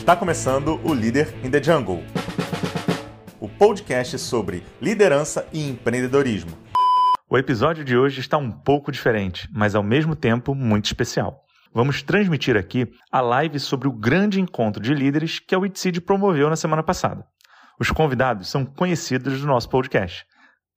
[0.00, 2.02] Está começando o Líder in the Jungle,
[3.38, 6.50] o podcast sobre liderança e empreendedorismo.
[7.28, 11.44] O episódio de hoje está um pouco diferente, mas ao mesmo tempo muito especial.
[11.72, 16.48] Vamos transmitir aqui a live sobre o grande encontro de líderes que a Witseed promoveu
[16.48, 17.24] na semana passada.
[17.78, 20.24] Os convidados são conhecidos do nosso podcast.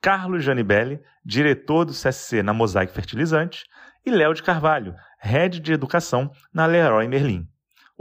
[0.02, 3.64] Carlos Janibelli, diretor do CSC na Mosaic Fertilizantes,
[4.06, 7.48] e Léo de Carvalho, head de educação na Leroy Merlin.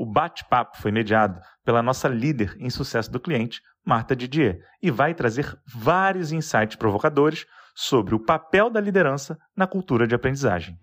[0.02, 5.14] O bate-papo foi mediado pela nossa líder em sucesso do cliente, Marta Didier, e vai
[5.14, 10.76] trazer vários insights provocadores sobre o papel da liderança na cultura de aprendizagem.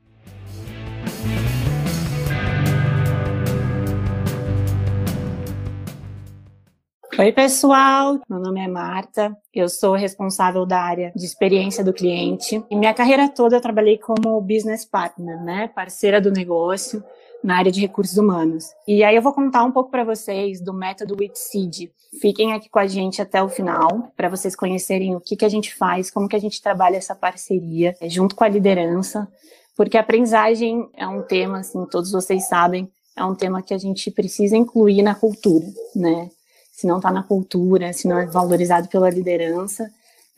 [7.18, 8.22] Oi, pessoal.
[8.30, 9.36] Meu nome é Marta.
[9.54, 12.64] Eu sou responsável da área de experiência do cliente.
[12.72, 15.68] E minha carreira toda eu trabalhei como business partner, né?
[15.76, 17.04] Parceira do negócio
[17.44, 18.66] na área de recursos humanos.
[18.88, 21.92] E aí eu vou contar um pouco para vocês do método WITSEED.
[22.20, 25.50] Fiquem aqui com a gente até o final para vocês conhecerem o que, que a
[25.50, 29.28] gente faz, como que a gente trabalha essa parceria é, junto com a liderança,
[29.76, 33.78] porque a aprendizagem é um tema, assim, todos vocês sabem, é um tema que a
[33.78, 35.66] gente precisa incluir na cultura,
[35.96, 36.30] né?
[36.72, 39.90] Se não está na cultura, se não é valorizado pela liderança,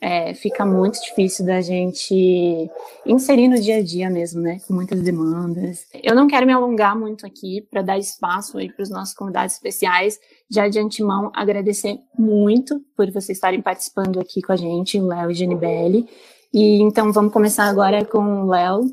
[0.04, 2.68] é, fica muito difícil da gente
[3.06, 4.58] inserir no dia a dia mesmo, né?
[4.66, 5.86] Com muitas demandas.
[6.02, 9.54] Eu não quero me alongar muito aqui para dar espaço aí para os nossos convidados
[9.54, 10.18] especiais.
[10.50, 15.34] Já de antemão, agradecer muito por vocês estarem participando aqui com a gente, Léo e
[15.34, 16.08] Genibelli.
[16.52, 18.92] E então vamos começar agora com o Léo.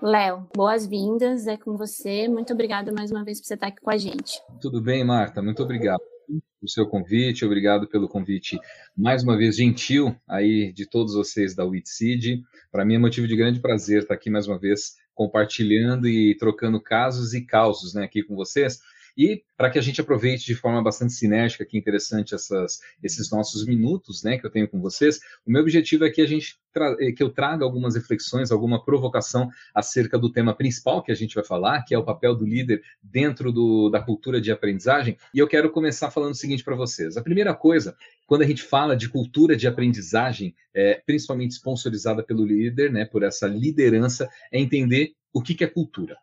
[0.00, 2.28] Léo, boas-vindas, é com você.
[2.28, 4.40] Muito obrigada mais uma vez por você estar aqui com a gente.
[4.60, 5.42] Tudo bem, Marta?
[5.42, 8.58] Muito obrigado o seu convite, obrigado pelo convite
[8.96, 12.42] mais uma vez gentil aí de todos vocês da WITSEED.
[12.72, 16.80] Para mim é motivo de grande prazer estar aqui mais uma vez compartilhando e trocando
[16.80, 18.80] casos e causos né, aqui com vocês.
[19.16, 23.64] E para que a gente aproveite de forma bastante cinética, que interessante essas, esses nossos
[23.64, 26.58] minutos, né, que eu tenho com vocês, o meu objetivo é que a gente
[27.00, 31.36] é que eu traga algumas reflexões, alguma provocação acerca do tema principal que a gente
[31.36, 35.16] vai falar, que é o papel do líder dentro do, da cultura de aprendizagem.
[35.32, 37.16] E eu quero começar falando o seguinte para vocês.
[37.16, 37.96] A primeira coisa,
[38.26, 43.22] quando a gente fala de cultura de aprendizagem, é, principalmente sponsorizada pelo líder, né, por
[43.22, 46.16] essa liderança, é entender o que, que é cultura.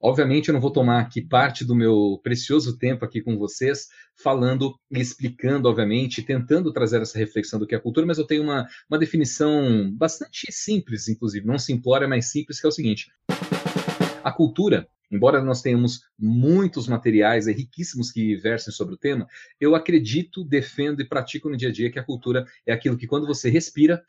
[0.00, 4.78] Obviamente, eu não vou tomar aqui parte do meu precioso tempo aqui com vocês, falando
[4.90, 8.66] e explicando, obviamente, tentando trazer essa reflexão do que é cultura, mas eu tenho uma,
[8.90, 13.10] uma definição bastante simples, inclusive, não simplória, mas simples, que é o seguinte.
[14.22, 19.26] A cultura, embora nós tenhamos muitos materiais riquíssimos que versem sobre o tema,
[19.58, 23.06] eu acredito, defendo e pratico no dia a dia que a cultura é aquilo que
[23.06, 24.04] quando você respira,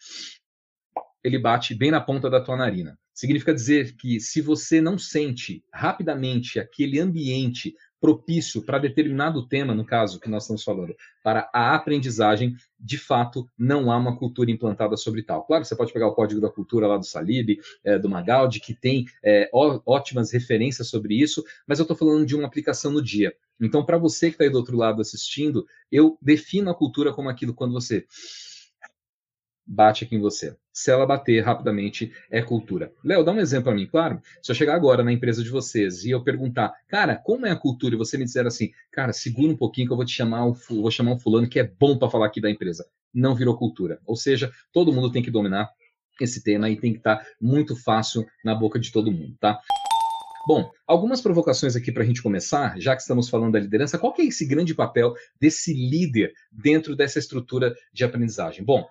[1.27, 2.97] ele bate bem na ponta da tua narina.
[3.13, 9.83] Significa dizer que se você não sente rapidamente aquele ambiente propício para determinado tema, no
[9.83, 14.95] caso que nós estamos falando, para a aprendizagem, de fato, não há uma cultura implantada
[14.95, 15.43] sobre tal.
[15.45, 18.73] Claro, você pode pegar o código da cultura lá do Salib, é, do Magaldi, que
[18.73, 23.03] tem é, ó, ótimas referências sobre isso, mas eu estou falando de uma aplicação no
[23.03, 23.33] dia.
[23.59, 27.29] Então, para você que está aí do outro lado assistindo, eu defino a cultura como
[27.29, 28.05] aquilo quando você
[29.67, 30.55] bate aqui em você.
[30.71, 32.93] Se ela bater rapidamente, é cultura.
[33.03, 34.21] Léo, dá um exemplo para mim, claro.
[34.41, 37.55] Se eu chegar agora na empresa de vocês e eu perguntar, cara, como é a
[37.55, 37.95] cultura?
[37.95, 40.53] E você me disser assim, cara, segura um pouquinho que eu vou te chamar, um,
[40.53, 42.85] vou chamar um fulano que é bom para falar aqui da empresa.
[43.13, 43.99] Não virou cultura.
[44.05, 45.69] Ou seja, todo mundo tem que dominar
[46.21, 49.59] esse tema e tem que estar tá muito fácil na boca de todo mundo, tá?
[50.47, 54.13] Bom, algumas provocações aqui para a gente começar, já que estamos falando da liderança, qual
[54.13, 58.63] que é esse grande papel desse líder dentro dessa estrutura de aprendizagem?
[58.63, 58.87] Bom,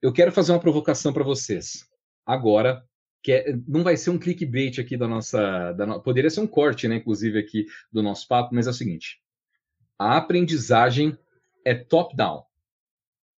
[0.00, 1.88] eu quero fazer uma provocação para vocês.
[2.24, 2.84] Agora,
[3.22, 5.72] que é, não vai ser um clickbait aqui da nossa.
[5.72, 9.20] Da poderia ser um corte, né, inclusive, aqui do nosso papo, mas é o seguinte:
[9.98, 11.18] a aprendizagem
[11.64, 12.44] é top-down.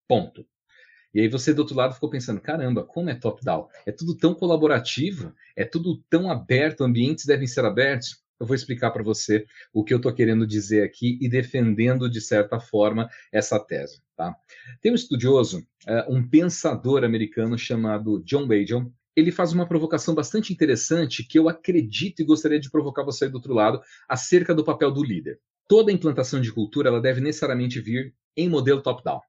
[0.07, 0.45] Ponto.
[1.13, 3.67] E aí você do outro lado ficou pensando, caramba, como é top-down?
[3.85, 8.91] É tudo tão colaborativo, é tudo tão aberto, ambientes devem ser abertos eu vou explicar
[8.91, 13.59] para você o que eu estou querendo dizer aqui e defendendo, de certa forma, essa
[13.59, 14.01] tese.
[14.15, 14.33] Tá?
[14.81, 18.91] Tem um estudioso, é, um pensador americano chamado John Bajel.
[19.15, 23.35] Ele faz uma provocação bastante interessante que eu acredito e gostaria de provocar você do
[23.35, 25.39] outro lado acerca do papel do líder.
[25.67, 29.19] Toda implantação de cultura ela deve necessariamente vir em modelo top-down.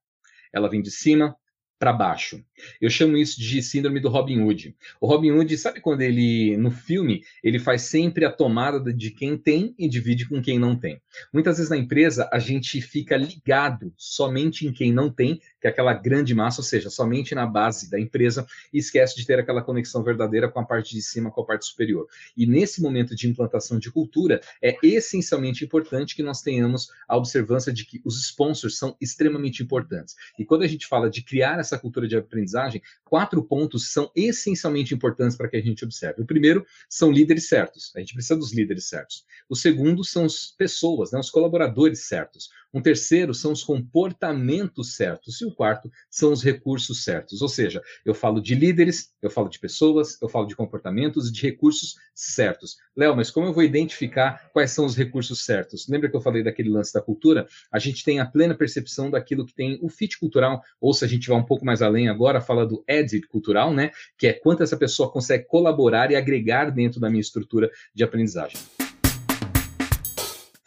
[0.53, 1.37] Ela vem de cima
[1.81, 2.45] para baixo.
[2.79, 4.77] Eu chamo isso de síndrome do Robin Hood.
[5.01, 9.39] O Robin Hood, sabe quando ele, no filme, ele faz sempre a tomada de quem
[9.39, 11.01] tem e divide com quem não tem.
[11.33, 15.71] Muitas vezes na empresa a gente fica ligado somente em quem não tem, que é
[15.71, 19.63] aquela grande massa, ou seja, somente na base da empresa, e esquece de ter aquela
[19.63, 22.07] conexão verdadeira com a parte de cima, com a parte superior.
[22.37, 27.73] E nesse momento de implantação de cultura, é essencialmente importante que nós tenhamos a observância
[27.73, 30.15] de que os sponsors são extremamente importantes.
[30.39, 34.95] E quando a gente fala de criar essa cultura de aprendizagem, quatro pontos são essencialmente
[34.95, 36.23] importantes para que a gente observe.
[36.23, 37.93] O primeiro são líderes certos.
[37.95, 39.25] A gente precisa dos líderes certos.
[39.49, 42.51] O segundo são as pessoas, né, os colaboradores certos.
[42.73, 45.41] Um terceiro são os comportamentos certos.
[45.41, 47.43] E o quarto são os recursos certos.
[47.43, 51.33] Ou seja, eu falo de líderes, eu falo de pessoas, eu falo de comportamentos e
[51.33, 52.77] de recursos certos.
[52.97, 55.89] Léo, mas como eu vou identificar quais são os recursos certos?
[55.89, 57.47] Lembra que eu falei daquele lance da cultura?
[57.73, 61.09] A gente tem a plena percepção daquilo que tem o fit cultural, ou se a
[61.09, 63.91] gente vai um pouco mais além agora, fala do edit cultural, né?
[64.17, 68.59] Que é quanto essa pessoa consegue colaborar e agregar dentro da minha estrutura de aprendizagem.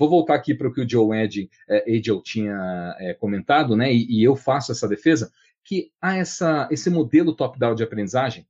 [0.03, 1.85] Vou voltar aqui para o que o Joe Edge, é,
[2.21, 3.89] tinha é, comentado, né?
[3.93, 5.31] E, e, eu faço essa defesa,
[5.63, 8.45] que há essa, esse modelo top-down de aprendizagem.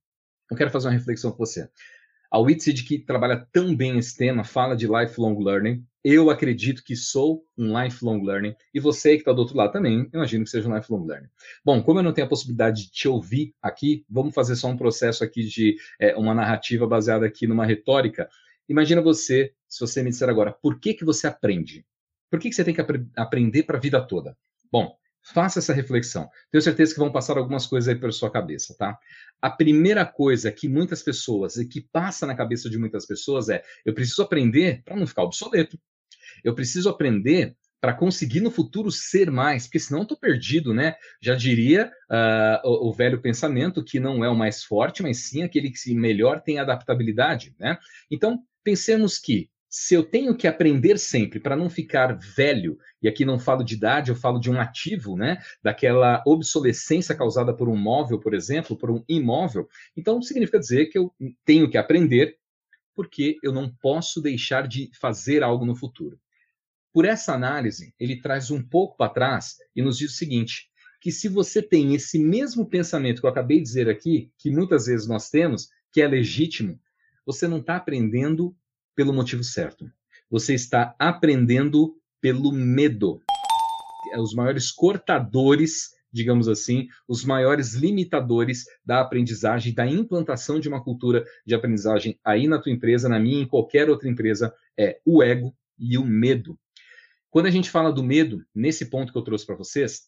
[0.50, 1.70] Eu quero fazer uma reflexão com você.
[2.32, 5.86] A Whitseed, que trabalha tão bem esse tema, fala de lifelong learning.
[6.04, 8.56] Eu acredito que sou um lifelong learning.
[8.74, 11.30] E você que está do outro lado também, imagino que seja um lifelong learning.
[11.64, 14.76] Bom, como eu não tenho a possibilidade de te ouvir aqui, vamos fazer só um
[14.76, 18.28] processo aqui de é, uma narrativa baseada aqui numa retórica.
[18.68, 21.84] Imagina você se você me disser agora, por que, que você aprende?
[22.30, 24.38] Por que, que você tem que ap aprender para a vida toda?
[24.72, 24.96] Bom,
[25.34, 26.30] faça essa reflexão.
[26.52, 28.96] Tenho certeza que vão passar algumas coisas aí pela sua cabeça, tá?
[29.42, 33.64] A primeira coisa que muitas pessoas, e que passa na cabeça de muitas pessoas é:
[33.84, 35.80] eu preciso aprender para não ficar obsoleto.
[36.44, 40.96] Eu preciso aprender para conseguir no futuro ser mais, porque senão eu estou perdido, né?
[41.20, 45.42] Já diria uh, o, o, velho pensamento que não é o mais forte, mas sim
[45.42, 47.80] aquele que melhor tem adaptabilidade, né?
[48.12, 53.25] Então, pensemos que se eu tenho que aprender sempre para não ficar velho, e aqui
[53.25, 55.42] não falo de idade, eu falo de um ativo, né?
[55.64, 59.68] Daquela obsolescência causada por um móvel, por exemplo, por um imóvel,
[59.98, 61.12] então significa dizer que eu
[61.44, 62.38] tenho que aprender
[62.94, 66.20] porque eu não posso deixar de fazer algo no futuro.
[66.94, 70.70] Por essa análise, ele traz um pouco para trás e nos diz o seguinte:
[71.02, 74.86] que se você tem esse mesmo pensamento que eu acabei de dizer aqui, que muitas
[74.86, 76.80] vezes nós temos, que é legítimo,
[77.25, 78.56] você não está aprendendo
[78.95, 79.90] pelo motivo certo.
[80.30, 83.22] Você está aprendendo pelo medo.
[84.13, 90.84] É os maiores cortadores, digamos assim, os maiores limitadores da aprendizagem, da implantação de uma
[90.84, 95.24] cultura de aprendizagem aí na tua empresa, na minha, em qualquer outra empresa, é o
[95.24, 96.57] ego e o medo.
[97.30, 100.07] Quando a gente fala do medo, nesse ponto que eu trouxe para vocês,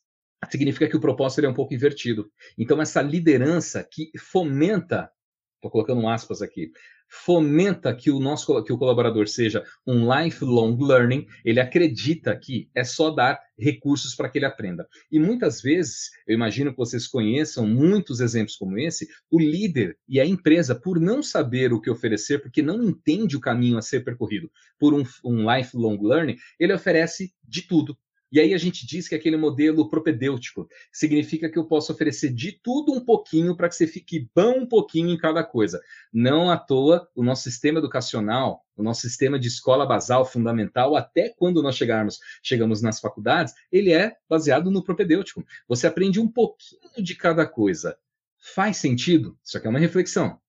[0.50, 2.32] significa que o propósito é um pouco invertido.
[2.58, 5.12] Então, essa liderança que fomenta,
[5.56, 6.72] estou colocando aspas aqui,
[7.08, 12.84] fomenta que o nosso que o colaborador seja um lifelong learning, ele acredita que é
[12.84, 14.88] só dar recursos para que ele aprenda.
[15.12, 20.20] E muitas vezes, eu imagino que vocês conheçam muitos exemplos como esse, o líder e
[20.20, 24.04] a empresa, por não saber o que oferecer, porque não entende o caminho a ser
[24.04, 27.98] percorrido por um, um lifelong learning, ele oferece de tudo
[28.36, 32.52] e aí a gente diz que aquele modelo propedêutico significa que eu posso oferecer de
[32.52, 35.82] tudo um pouquinho para que você fique bom um pouquinho em cada coisa.
[36.12, 41.30] Não à toa, o nosso sistema educacional, o nosso sistema de escola basal fundamental, até
[41.30, 45.42] quando nós chegarmos, chegamos nas faculdades, ele é baseado no propedêutico.
[45.66, 47.98] Você aprende um pouquinho de cada coisa.
[48.38, 49.40] Faz sentido?
[49.46, 50.42] Isso aqui é uma reflexão.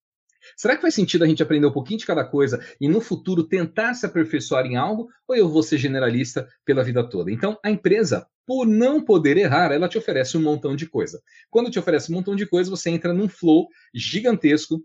[0.56, 3.44] Será que faz sentido a gente aprender um pouquinho de cada coisa e no futuro
[3.44, 5.08] tentar se aperfeiçoar em algo?
[5.26, 7.30] Ou eu vou ser generalista pela vida toda?
[7.30, 11.20] Então, a empresa, por não poder errar, ela te oferece um montão de coisa.
[11.50, 14.84] Quando te oferece um montão de coisa, você entra num flow gigantesco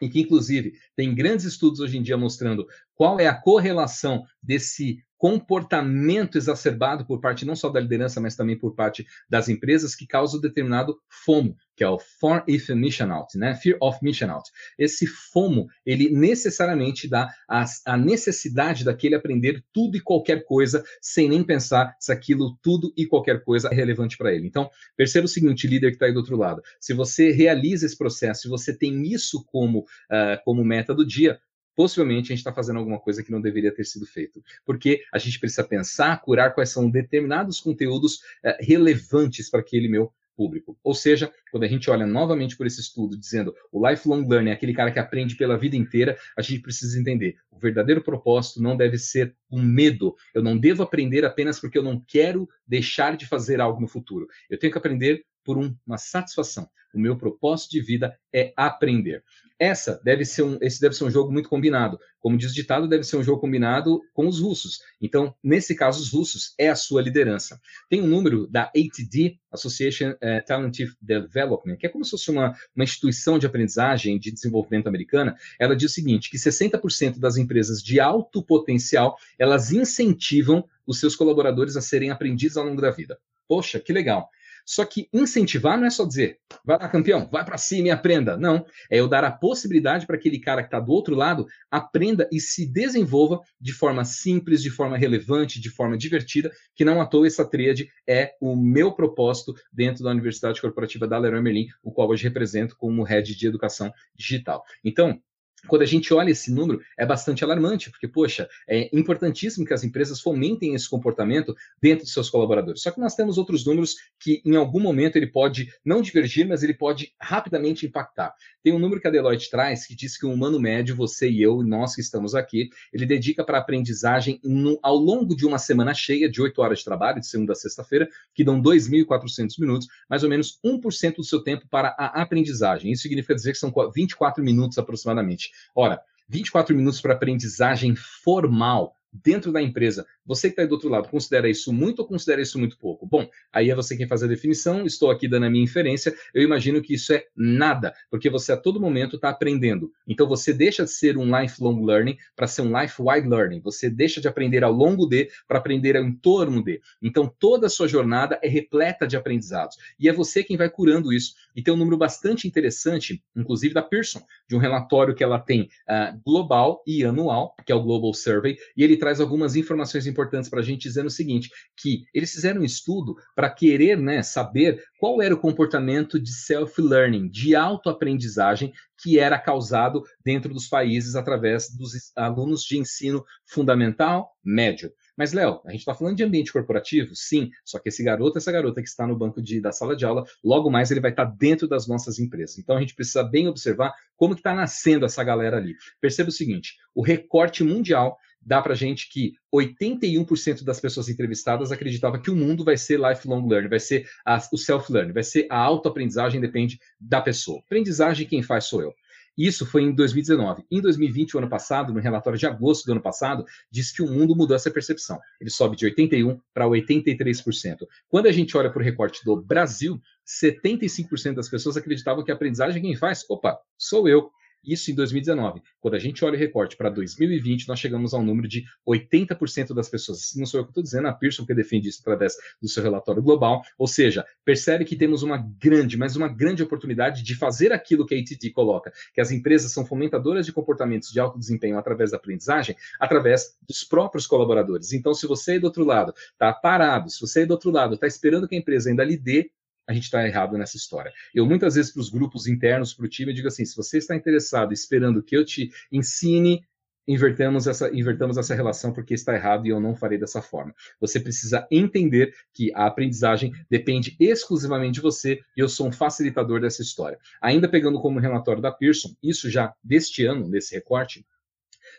[0.00, 5.04] e que, inclusive, tem grandes estudos hoje em dia mostrando qual é a correlação desse
[5.20, 10.06] comportamento exacerbado por parte não só da liderança, mas também por parte das empresas que
[10.06, 13.54] causa o determinado FOMO, que é o Fear of Mission Out, né?
[13.54, 14.50] Fear of Mission Out.
[14.78, 21.28] Esse FOMO, ele necessariamente dá a, a necessidade daquele aprender tudo e qualquer coisa, sem
[21.28, 24.46] nem pensar se aquilo tudo e qualquer coisa é relevante para ele.
[24.46, 27.96] Então, perceba o seguinte, líder que está aí do outro lado, se você realiza esse
[27.96, 31.38] processo, se você tem isso como, uh, como meta do dia,
[31.74, 34.42] possivelmente a gente está fazendo alguma coisa que não deveria ter sido feito.
[34.64, 40.12] Porque a gente precisa pensar, curar quais são determinados conteúdos é, relevantes para aquele meu
[40.36, 40.78] público.
[40.82, 44.52] Ou seja, quando a gente olha novamente por esse estudo dizendo o lifelong learning é
[44.54, 48.74] aquele cara que aprende pela vida inteira, a gente precisa entender o verdadeiro propósito não
[48.74, 50.16] deve ser um medo.
[50.32, 54.26] Eu não devo aprender apenas porque eu não quero deixar de fazer algo no futuro.
[54.48, 59.22] Eu tenho que aprender por um, uma satisfação, O meu propósito de vida é aprender.
[59.60, 62.00] Essa deve ser um, esse deve ser um jogo muito combinado.
[62.18, 64.80] Como diz o ditado, deve ser um jogo combinado com os russos.
[64.98, 67.60] Então, nesse caso, os russos é a sua liderança.
[67.86, 72.56] Tem um número da ATD, Association uh, Talent Development, que é como se fosse uma,
[72.74, 75.36] uma instituição de aprendizagem de desenvolvimento americana.
[75.58, 81.14] Ela diz o seguinte, que 60% das empresas de alto potencial, elas incentivam os seus
[81.14, 83.18] colaboradores a serem aprendizes ao longo da vida.
[83.46, 84.30] Poxa, que legal.
[84.64, 88.36] Só que incentivar não é só dizer, vai lá, campeão, vai para cima e aprenda.
[88.36, 88.64] Não.
[88.90, 92.40] É eu dar a possibilidade para aquele cara que está do outro lado aprenda e
[92.40, 97.26] se desenvolva de forma simples, de forma relevante, de forma divertida, que não à toa
[97.26, 102.08] essa tríade é o meu propósito dentro da Universidade Corporativa da Leroy Merlin, o qual
[102.08, 104.64] hoje represento como head de educação digital.
[104.84, 105.20] Então,
[105.66, 109.84] quando a gente olha esse número, é bastante alarmante, porque, poxa, é importantíssimo que as
[109.84, 112.82] empresas fomentem esse comportamento dentro de seus colaboradores.
[112.82, 116.62] Só que nós temos outros números que, em algum momento, ele pode não divergir, mas
[116.62, 118.34] ele pode rapidamente impactar.
[118.62, 121.42] Tem um número que a Deloitte traz que diz que o humano médio, você e
[121.42, 125.94] eu, nós que estamos aqui, ele dedica para aprendizagem no, ao longo de uma semana
[125.94, 130.22] cheia, de 8 horas de trabalho, de segunda a sexta-feira, que dão 2.400 minutos, mais
[130.22, 132.92] ou menos 1% do seu tempo para a aprendizagem.
[132.92, 135.49] Isso significa dizer que são 24 minutos aproximadamente.
[135.74, 140.06] Ora, 24 minutos para aprendizagem formal dentro da empresa.
[140.30, 143.04] Você que está aí do outro lado, considera isso muito ou considera isso muito pouco?
[143.04, 146.40] Bom, aí é você quem faz a definição, estou aqui dando a minha inferência, eu
[146.40, 149.90] imagino que isso é nada, porque você a todo momento está aprendendo.
[150.06, 153.60] Então você deixa de ser um lifelong learning para ser um life-wide learning.
[153.62, 156.80] Você deixa de aprender ao longo de para aprender em torno de.
[157.02, 159.78] Então toda a sua jornada é repleta de aprendizados.
[159.98, 161.34] E é você quem vai curando isso.
[161.56, 165.62] E tem um número bastante interessante, inclusive da Pearson, de um relatório que ela tem
[165.62, 170.19] uh, global e anual, que é o Global Survey, e ele traz algumas informações importantes
[170.28, 174.82] para a gente dizendo o seguinte, que eles fizeram um estudo para querer né, saber
[174.98, 178.72] qual era o comportamento de self-learning, de autoaprendizagem
[179.02, 184.92] que era causado dentro dos países através dos alunos de ensino fundamental, médio.
[185.16, 187.14] Mas, Léo, a gente está falando de ambiente corporativo?
[187.14, 190.04] Sim, só que esse garoto, essa garota que está no banco de, da sala de
[190.04, 192.58] aula, logo mais ele vai estar tá dentro das nossas empresas.
[192.58, 195.74] Então a gente precisa bem observar como está nascendo essa galera ali.
[196.00, 202.18] Perceba o seguinte: o recorte mundial dá para gente que 81% das pessoas entrevistadas acreditava
[202.18, 205.58] que o mundo vai ser lifelong learning, vai ser a, o self-learning, vai ser a
[205.58, 207.60] autoaprendizagem, depende da pessoa.
[207.60, 208.94] Aprendizagem quem faz sou eu.
[209.36, 210.64] Isso foi em 2019.
[210.70, 214.06] Em 2020, o ano passado, no relatório de agosto do ano passado, diz que o
[214.06, 215.18] mundo mudou essa percepção.
[215.40, 217.86] Ele sobe de 81% para 83%.
[218.08, 222.34] Quando a gente olha para o recorte do Brasil, 75% das pessoas acreditavam que a
[222.34, 224.30] aprendizagem quem faz, opa, sou eu.
[224.64, 225.62] Isso em 2019.
[225.80, 229.88] Quando a gente olha o recorte para 2020, nós chegamos ao número de 80% das
[229.88, 230.32] pessoas.
[230.36, 233.22] Não sou eu que estou dizendo, a Pearson que defende isso através do seu relatório
[233.22, 233.62] global.
[233.78, 238.14] Ou seja, percebe que temos uma grande, mas uma grande oportunidade de fazer aquilo que
[238.14, 242.18] a ITT coloca, que as empresas são fomentadoras de comportamentos de alto desempenho através da
[242.18, 244.92] aprendizagem, através dos próprios colaboradores.
[244.92, 247.94] Então, se você aí do outro lado está parado, se você aí do outro lado
[247.94, 249.50] está esperando que a empresa ainda lhe dê
[249.86, 251.12] a gente está errado nessa história.
[251.34, 253.98] Eu muitas vezes para os grupos internos, para o time, eu digo assim: se você
[253.98, 256.64] está interessado, esperando que eu te ensine,
[257.06, 260.74] invertamos essa, invertamos essa relação porque está errado e eu não farei dessa forma.
[261.00, 266.60] Você precisa entender que a aprendizagem depende exclusivamente de você e eu sou um facilitador
[266.60, 267.18] dessa história.
[267.40, 271.26] Ainda pegando como relatório da Pearson, isso já deste ano, nesse recorte,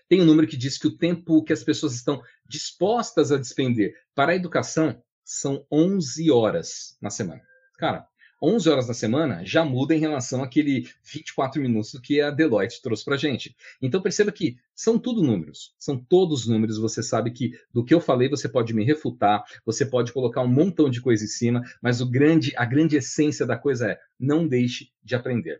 [0.07, 3.95] tem um número que diz que o tempo que as pessoas estão dispostas a despender
[4.15, 7.41] para a educação são 11 horas na semana.
[7.81, 8.05] Cara,
[8.39, 13.03] 11 horas na semana já muda em relação àquele 24 minutos que a Deloitte trouxe
[13.03, 13.55] para gente.
[13.81, 16.77] Então perceba que são tudo números, são todos números.
[16.77, 20.47] Você sabe que do que eu falei você pode me refutar, você pode colocar um
[20.47, 24.47] montão de coisa em cima, mas o grande, a grande essência da coisa é não
[24.47, 25.59] deixe de aprender.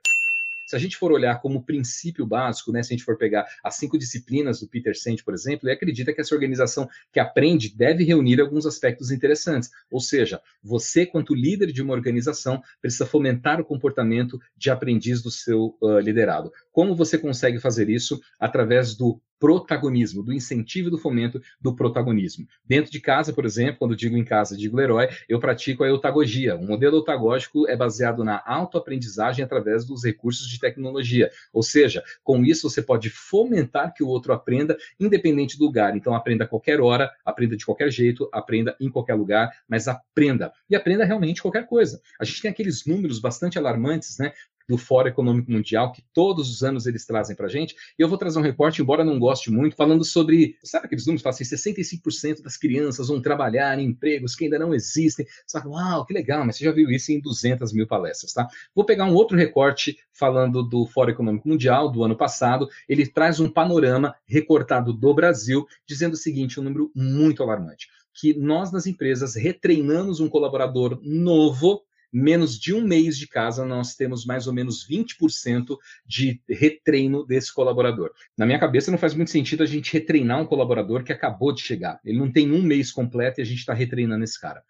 [0.72, 3.76] Se a gente for olhar como princípio básico, né, se a gente for pegar as
[3.76, 8.06] cinco disciplinas do Peter Senge, por exemplo, ele acredita que essa organização que aprende deve
[8.06, 9.70] reunir alguns aspectos interessantes.
[9.92, 15.30] Ou seja, você, quanto líder de uma organização, precisa fomentar o comportamento de aprendiz do
[15.30, 16.54] seu uh, liderado.
[16.72, 18.22] Como você consegue fazer isso?
[18.40, 22.48] Através do protagonismo, do incentivo e do fomento do protagonismo.
[22.64, 26.56] Dentro de casa, por exemplo, quando digo em casa, digo Leroy, eu pratico a eutagogia.
[26.56, 31.32] O modelo eutagógico é baseado na autoaprendizagem através dos recursos de tecnologia.
[31.52, 35.98] Ou seja, com isso você pode fomentar que o outro aprenda independente do lugar.
[35.98, 40.54] Então aprenda a qualquer hora, aprenda de qualquer jeito, aprenda em qualquer lugar, mas aprenda.
[40.70, 42.00] E aprenda realmente qualquer coisa.
[42.20, 44.34] A gente tem aqueles números bastante alarmantes, né?
[44.72, 47.76] Do Fórum Econômico Mundial, que todos os anos eles trazem para a gente.
[48.00, 51.22] E eu vou trazer um recorte, embora não goste muito, falando sobre, sabe aqueles números
[51.22, 55.26] que assim, 65% das crianças vão trabalhar em empregos que ainda não existem.
[55.46, 58.48] Você fala, uau, que legal, mas você já viu isso em 200 mil palestras, tá?
[58.74, 62.70] Vou pegar um outro recorte falando do Fórum Econômico Mundial do ano passado.
[62.88, 68.34] Ele traz um panorama recortado do Brasil, dizendo o seguinte, um número muito alarmante que
[68.34, 74.26] nós nas empresas retreinamos um colaborador novo menos de um mês de casa, nós temos
[74.26, 78.12] mais ou menos 20% de retreino desse colaborador.
[78.38, 81.62] Na minha cabeça, não faz muito sentido a gente retreinar um colaborador que acabou de
[81.62, 82.00] chegar.
[82.04, 84.62] Ele não tem um mês completo e a gente está retreinando esse cara.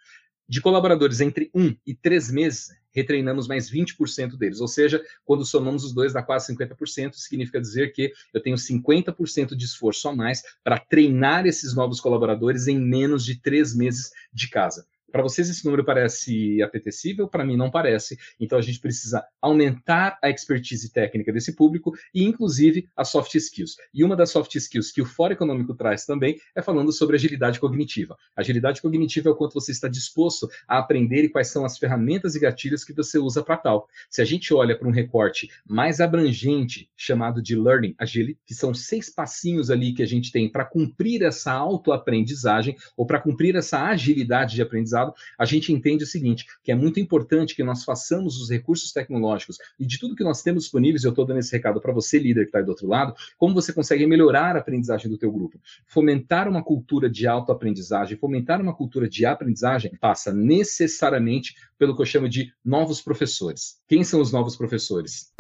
[0.52, 4.60] De colaboradores entre um e três meses, retreinamos mais 20% deles.
[4.60, 7.14] Ou seja, quando somamos os dois, dá quase 50%.
[7.14, 12.68] Significa dizer que eu tenho 50% de esforço a mais para treinar esses novos colaboradores
[12.68, 14.86] em menos de três meses de casa.
[15.12, 18.18] Para vocês esse número parece apetecível, para mim não parece.
[18.40, 23.76] Então a gente precisa aumentar a expertise técnica desse público e inclusive as soft skills.
[23.94, 27.60] E uma das soft skills que o Fórum Econômico traz também é falando sobre agilidade
[27.60, 28.16] cognitiva.
[28.36, 32.36] Agilidade cognitiva é o quanto você está disposto a aprender e quais são as ferramentas
[32.36, 33.88] e gatilhos que você usa para tal.
[34.10, 38.74] Se a gente olha para um recorte mais abrangente chamado de Learning Agility, que são
[38.74, 43.84] seis passinhos ali que a gente tem para cumprir essa autoaprendizagem ou para cumprir essa
[43.84, 45.01] agilidade de aprendizagem
[45.38, 49.58] a gente entende o seguinte, que é muito importante que nós façamos os recursos tecnológicos
[49.80, 52.44] e de tudo que nós temos disponíveis, eu estou dando esse recado para você, líder
[52.44, 55.60] que está aí do outro lado, como você consegue melhorar a aprendizagem do teu grupo.
[55.86, 62.06] Fomentar uma cultura de autoaprendizagem, fomentar uma cultura de aprendizagem passa necessariamente pelo que eu
[62.06, 63.80] chamo de novos professores.
[63.88, 65.32] Quem são os novos professores?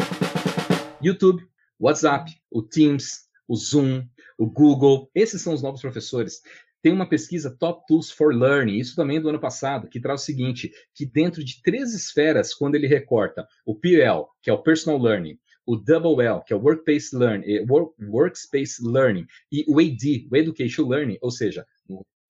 [1.01, 1.44] YouTube,
[1.80, 4.06] WhatsApp, o Teams, o Zoom,
[4.38, 6.41] o Google, esses são os novos professores.
[6.82, 10.22] Tem uma pesquisa Top Tools for Learning, isso também é do ano passado, que traz
[10.22, 14.62] o seguinte, que dentro de três esferas, quando ele recorta o PL, que é o
[14.62, 17.66] Personal Learning, o Double L, que é o Workspace Learning, eh,
[18.10, 21.66] Workspace Learning, e o AD, o Education Learning, ou seja,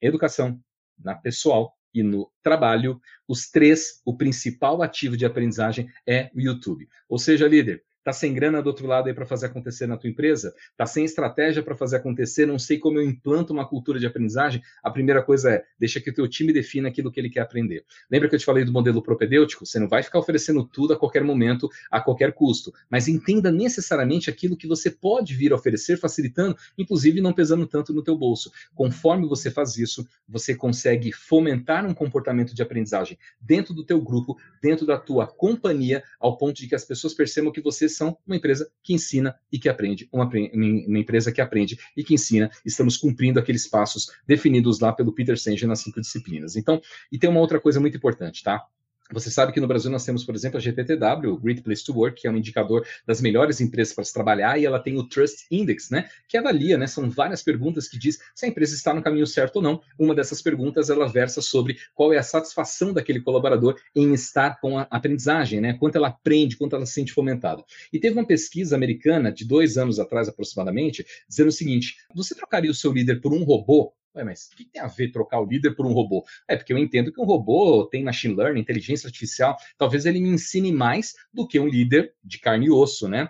[0.02, 0.60] educação,
[1.00, 6.88] na pessoal e no trabalho, os três, o principal ativo de aprendizagem é o YouTube.
[7.10, 10.10] Ou seja, líder, Tá sem grana do outro lado aí para fazer acontecer na tua
[10.10, 10.54] empresa?
[10.76, 12.48] Tá sem estratégia para fazer acontecer?
[12.48, 14.62] Não sei como eu implanto uma cultura de aprendizagem?
[14.82, 17.86] A primeira coisa é, deixa que o teu time defina aquilo que ele quer aprender.
[18.10, 19.68] Lembra que eu te falei do modelo propedêutico?
[19.68, 24.32] Você não vai ficar oferecendo tudo a qualquer momento, a qualquer custo, mas entenda necessariamente
[24.32, 28.52] aquilo que você pode vir a oferecer, facilitando, inclusive não pesando tanto no teu bolso.
[28.74, 34.38] Conforme você faz isso, você consegue fomentar um comportamento de aprendizagem dentro do teu grupo,
[34.60, 38.36] dentro da tua companhia, ao ponto de que as pessoas percebam que você são uma
[38.36, 42.50] empresa que ensina e que aprende, uma, uma empresa que aprende e que ensina.
[42.66, 46.56] Estamos cumprindo aqueles passos definidos lá pelo Peter Senge nas cinco disciplinas.
[46.56, 48.66] Então, e tem uma outra coisa muito importante, tá?
[49.14, 52.22] Você sabe que no Brasil nós temos, por exemplo, a GPTW, Great Place to Work,
[52.22, 55.46] que é um indicador das melhores empresas para se trabalhar, e ela tem o Trust
[55.52, 59.02] Index, né, que avalia, né, são várias perguntas que diz se a empresa está no
[59.02, 59.82] caminho certo ou não.
[60.00, 64.78] Uma dessas perguntas, ela versa sobre qual é a satisfação daquele colaborador em estar com
[64.78, 67.64] a aprendizagem, né, quanto ela aprende, quanto ela se sente fomentada.
[67.92, 72.72] E teve uma pesquisa americana, de dois anos atrás aproximadamente, dizendo o seguinte, você trocaria
[72.72, 75.46] o seu líder por um robô Ué, mas o que tem a ver trocar o
[75.46, 76.26] líder por um robô?
[76.48, 80.30] É porque eu entendo que um robô tem machine learning, inteligência artificial, talvez ele me
[80.30, 83.30] ensine mais do que um líder de carne e osso, né?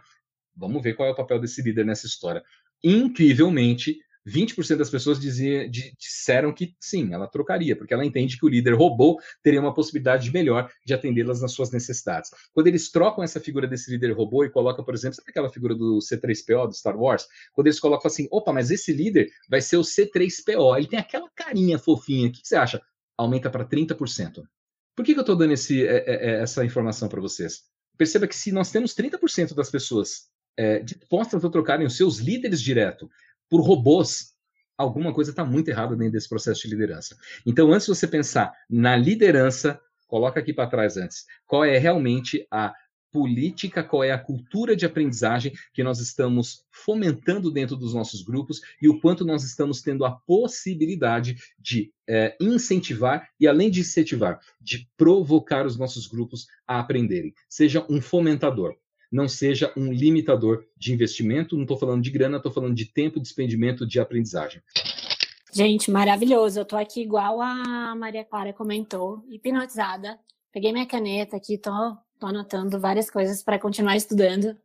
[0.55, 2.43] Vamos ver qual é o papel desse líder nessa história.
[2.83, 8.49] Incrivelmente, 20% das pessoas dizia, disseram que sim, ela trocaria, porque ela entende que o
[8.49, 12.31] líder robô teria uma possibilidade melhor de atendê-las nas suas necessidades.
[12.53, 15.73] Quando eles trocam essa figura desse líder robô e colocam, por exemplo, sabe aquela figura
[15.73, 17.27] do C3PO do Star Wars?
[17.53, 21.29] Quando eles colocam assim, opa, mas esse líder vai ser o C3PO, ele tem aquela
[21.35, 22.81] carinha fofinha, o que você acha?
[23.17, 24.43] Aumenta para 30%.
[24.95, 27.63] Por que, que eu estou dando esse, é, é, é, essa informação para vocês?
[27.97, 32.61] Perceba que se nós temos 30% das pessoas é, dispostas a trocarem os seus líderes
[32.61, 33.09] direto
[33.51, 34.33] por robôs,
[34.77, 37.17] alguma coisa está muito errada dentro desse processo de liderança.
[37.45, 42.47] Então, antes de você pensar na liderança, coloca aqui para trás antes, qual é realmente
[42.49, 42.73] a
[43.11, 48.61] política, qual é a cultura de aprendizagem que nós estamos fomentando dentro dos nossos grupos
[48.81, 54.39] e o quanto nós estamos tendo a possibilidade de é, incentivar e, além de incentivar,
[54.61, 57.33] de provocar os nossos grupos a aprenderem.
[57.49, 58.77] Seja um fomentador
[59.11, 61.55] não seja um limitador de investimento.
[61.55, 64.61] Não estou falando de grana, estou falando de tempo, de despendimento, de aprendizagem.
[65.53, 66.59] Gente, maravilhoso.
[66.59, 70.17] Eu estou aqui igual a Maria Clara comentou, hipnotizada.
[70.53, 71.71] Peguei minha caneta aqui, tô,
[72.17, 74.55] tô anotando várias coisas para continuar estudando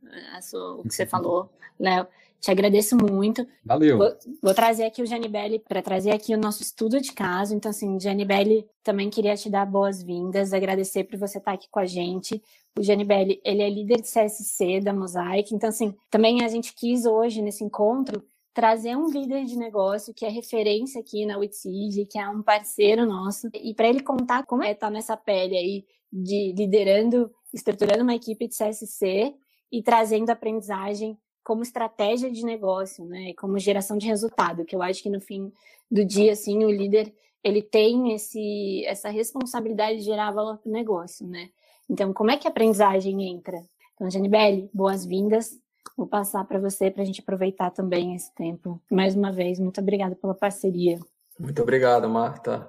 [0.42, 2.06] sua, o que você falou, Léo.
[2.40, 3.46] Te agradeço muito.
[3.64, 3.99] Valeu.
[3.99, 4.09] Vou,
[4.42, 7.55] vou trazer aqui o Janibelli para trazer aqui o nosso estudo de caso.
[7.55, 11.87] Então, assim, Janibelli, também queria te dar boas-vindas, agradecer por você estar aqui com a
[11.87, 12.42] gente.
[12.79, 15.55] O Janibelli, ele é líder de CSC da Mosaic.
[15.55, 18.22] Então, assim, também a gente quis hoje, nesse encontro,
[18.57, 23.05] trazer um líder de negócio que é referência aqui na Witseed, que é um parceiro
[23.05, 28.14] nosso, e para ele contar como é estar nessa pele aí de liderando, estruturando uma
[28.14, 29.35] equipe de CSC
[29.70, 35.00] e trazendo aprendizagem como estratégia de negócio, né, como geração de resultado, que eu acho
[35.00, 35.52] que no fim
[35.88, 40.72] do dia, assim, o líder, ele tem esse, essa responsabilidade de gerar valor para o
[40.72, 41.50] negócio, né.
[41.88, 43.62] Então, como é que a aprendizagem entra?
[43.94, 45.56] Então, Janibelli, boas-vindas.
[45.96, 48.82] Vou passar para você para a gente aproveitar também esse tempo.
[48.90, 50.98] Mais uma vez, muito obrigada pela parceria.
[51.38, 52.68] Muito obrigado, Marta.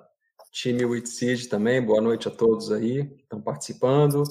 [0.51, 4.21] Time Witseed também, boa noite a todos aí que estão participando.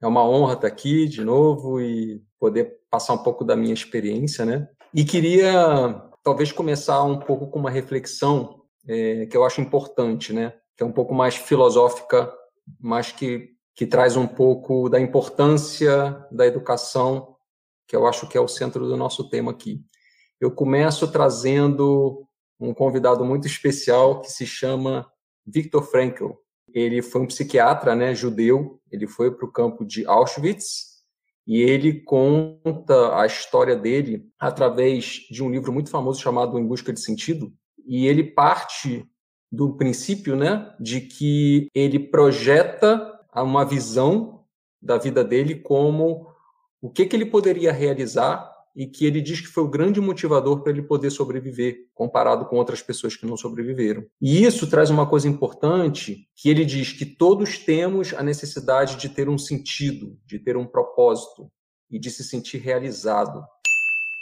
[0.00, 4.44] É uma honra estar aqui de novo e poder passar um pouco da minha experiência,
[4.44, 4.68] né?
[4.92, 10.54] E queria talvez começar um pouco com uma reflexão é, que eu acho importante, né?
[10.76, 12.32] Que é um pouco mais filosófica,
[12.80, 17.36] mas que, que traz um pouco da importância da educação,
[17.86, 19.84] que eu acho que é o centro do nosso tema aqui.
[20.40, 22.26] Eu começo trazendo
[22.58, 25.06] um convidado muito especial que se chama
[25.46, 26.32] Viktor Frankl.
[26.72, 28.80] Ele foi um psiquiatra, né, judeu.
[28.90, 30.89] Ele foi para o campo de Auschwitz
[31.50, 36.92] e ele conta a história dele através de um livro muito famoso chamado Em Busca
[36.92, 37.52] de Sentido.
[37.84, 39.04] E ele parte
[39.50, 44.44] do princípio, né, de que ele projeta uma visão
[44.80, 46.28] da vida dele como
[46.80, 50.62] o que, que ele poderia realizar e que ele diz que foi o grande motivador
[50.62, 54.04] para ele poder sobreviver, comparado com outras pessoas que não sobreviveram.
[54.20, 59.08] E isso traz uma coisa importante, que ele diz que todos temos a necessidade de
[59.08, 61.50] ter um sentido, de ter um propósito
[61.90, 63.42] e de se sentir realizado.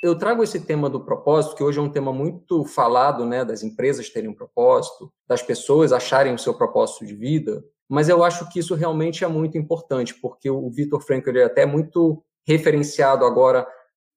[0.03, 3.63] Eu trago esse tema do propósito, que hoje é um tema muito falado, né, das
[3.65, 8.49] empresas terem um propósito, das pessoas acharem o seu propósito de vida, mas eu acho
[8.51, 13.67] que isso realmente é muito importante, porque o Vitor Frankl é até muito referenciado agora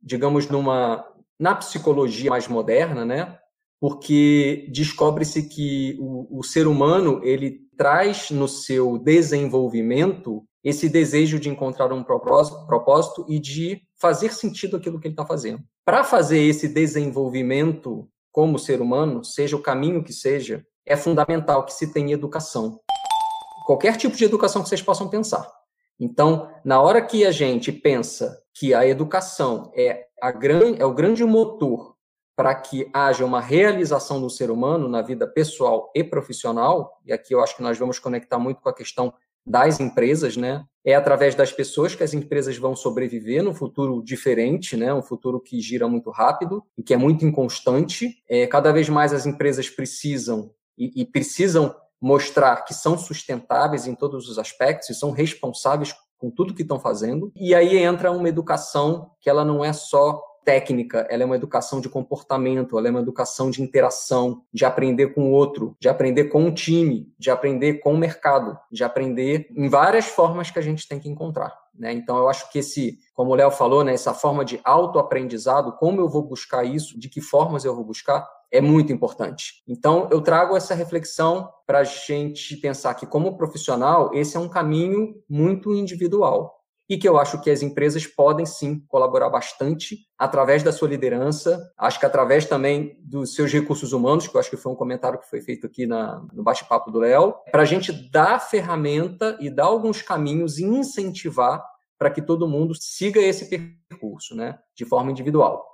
[0.01, 1.05] digamos, numa
[1.39, 3.37] na psicologia mais moderna, né?
[3.79, 11.49] Porque descobre-se que o, o ser humano ele traz no seu desenvolvimento esse desejo de
[11.49, 15.63] encontrar um propósito, e de fazer sentido aquilo que ele está fazendo.
[15.83, 21.73] Para fazer esse desenvolvimento como ser humano, seja o caminho que seja, é fundamental que
[21.73, 22.79] se tenha educação.
[23.65, 25.49] Qualquer tipo de educação que vocês possam pensar.
[25.99, 30.93] Então, na hora que a gente pensa que a educação é, a gran, é o
[30.93, 31.95] grande motor
[32.35, 37.35] para que haja uma realização do ser humano na vida pessoal e profissional, e aqui
[37.35, 39.13] eu acho que nós vamos conectar muito com a questão
[39.45, 40.63] das empresas, né?
[40.83, 44.93] É através das pessoas que as empresas vão sobreviver num futuro diferente, né?
[44.93, 48.17] Um futuro que gira muito rápido e que é muito inconstante.
[48.29, 53.93] É, cada vez mais as empresas precisam e, e precisam mostrar que são sustentáveis em
[53.93, 57.31] todos os aspectos e são responsáveis com tudo que estão fazendo.
[57.35, 61.81] E aí entra uma educação que ela não é só técnica, ela é uma educação
[61.81, 66.25] de comportamento, ela é uma educação de interação, de aprender com o outro, de aprender
[66.25, 70.61] com o time, de aprender com o mercado, de aprender em várias formas que a
[70.61, 71.55] gente tem que encontrar.
[71.77, 71.93] Né?
[71.93, 76.01] Então, eu acho que esse, como o Léo falou, né, essa forma de autoaprendizado, como
[76.01, 79.63] eu vou buscar isso, de que formas eu vou buscar, é muito importante.
[79.67, 84.49] Então, eu trago essa reflexão para a gente pensar que, como profissional, esse é um
[84.49, 86.61] caminho muito individual
[86.91, 91.71] e que eu acho que as empresas podem sim colaborar bastante através da sua liderança,
[91.77, 95.17] acho que através também dos seus recursos humanos, que eu acho que foi um comentário
[95.17, 99.49] que foi feito aqui na, no bate-papo do Léo, para a gente dar ferramenta e
[99.49, 101.63] dar alguns caminhos e incentivar
[101.97, 105.65] para que todo mundo siga esse percurso, né, de forma individual.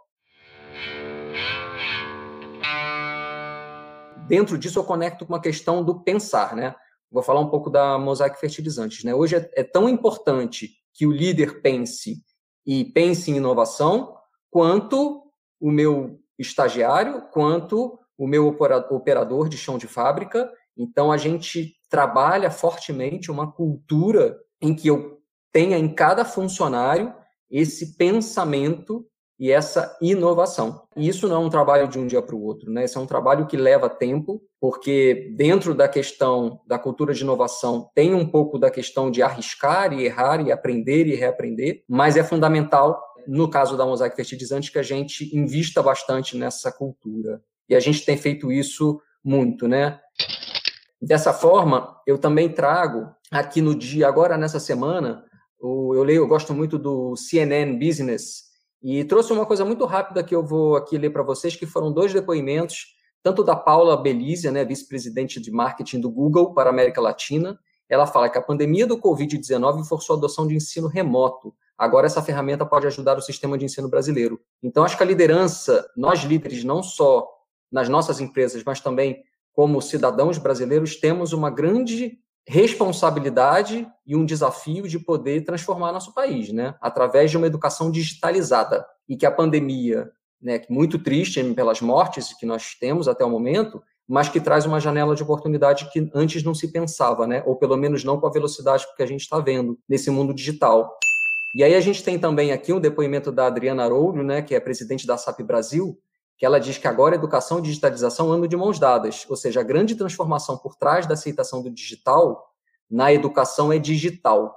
[4.28, 6.76] Dentro disso, eu conecto com a questão do pensar, né?
[7.10, 9.16] Vou falar um pouco da Mosaic Fertilizantes, né?
[9.16, 12.22] Hoje é, é tão importante que o líder pense
[12.66, 14.16] e pense em inovação,
[14.52, 15.24] quanto
[15.60, 20.52] o meu estagiário, quanto o meu operador de chão de fábrica.
[20.76, 27.13] Então, a gente trabalha fortemente uma cultura em que eu tenha em cada funcionário
[27.50, 29.08] esse pensamento
[29.39, 30.82] e essa inovação.
[30.95, 32.86] E isso não é um trabalho de um dia para o outro, né?
[32.86, 37.89] Isso é um trabalho que leva tempo, porque dentro da questão da cultura de inovação
[37.93, 42.23] tem um pouco da questão de arriscar e errar e aprender e reaprender, mas é
[42.23, 47.41] fundamental, no caso da Mosaic Fertilizante, que a gente invista bastante nessa cultura.
[47.69, 50.00] E a gente tem feito isso muito, né?
[51.00, 55.23] Dessa forma, eu também trago aqui no dia, agora nessa semana,
[55.62, 58.47] eu leio, eu gosto muito do CNN Business,
[58.82, 61.92] E trouxe uma coisa muito rápida que eu vou aqui ler para vocês, que foram
[61.92, 67.02] dois depoimentos, tanto da Paula Belizia, né, vice-presidente de marketing do Google para a América
[67.02, 67.60] Latina.
[67.90, 71.54] Ela fala que a pandemia do Covid-19 forçou a adoção de ensino remoto.
[71.78, 74.40] Agora essa ferramenta pode ajudar o sistema de ensino brasileiro.
[74.62, 77.28] Então acho que a liderança, nós líderes, não só
[77.72, 84.88] nas nossas empresas, mas também como cidadãos brasileiros, temos uma grande responsabilidade e um desafio
[84.88, 86.76] de poder transformar nosso país, né?
[86.82, 88.86] Através de uma educação digitalizada.
[89.08, 90.10] E que a pandemia,
[90.42, 94.80] né, muito triste pelas mortes que nós temos até o momento, mas que traz uma
[94.80, 97.44] janela de oportunidade que antes não se pensava, né?
[97.46, 100.98] Ou pelo menos não com a velocidade que a gente está vendo nesse mundo digital.
[101.54, 104.60] E aí a gente tem também aqui um depoimento da Adriana Arouro, né, que é
[104.60, 105.98] presidente da SAP Brasil,
[106.38, 109.63] que ela diz que agora educação e digitalização andam de mãos dadas, ou seja, a
[109.63, 112.54] grande transformação por trás da aceitação do digital
[112.89, 114.56] na educação é digital.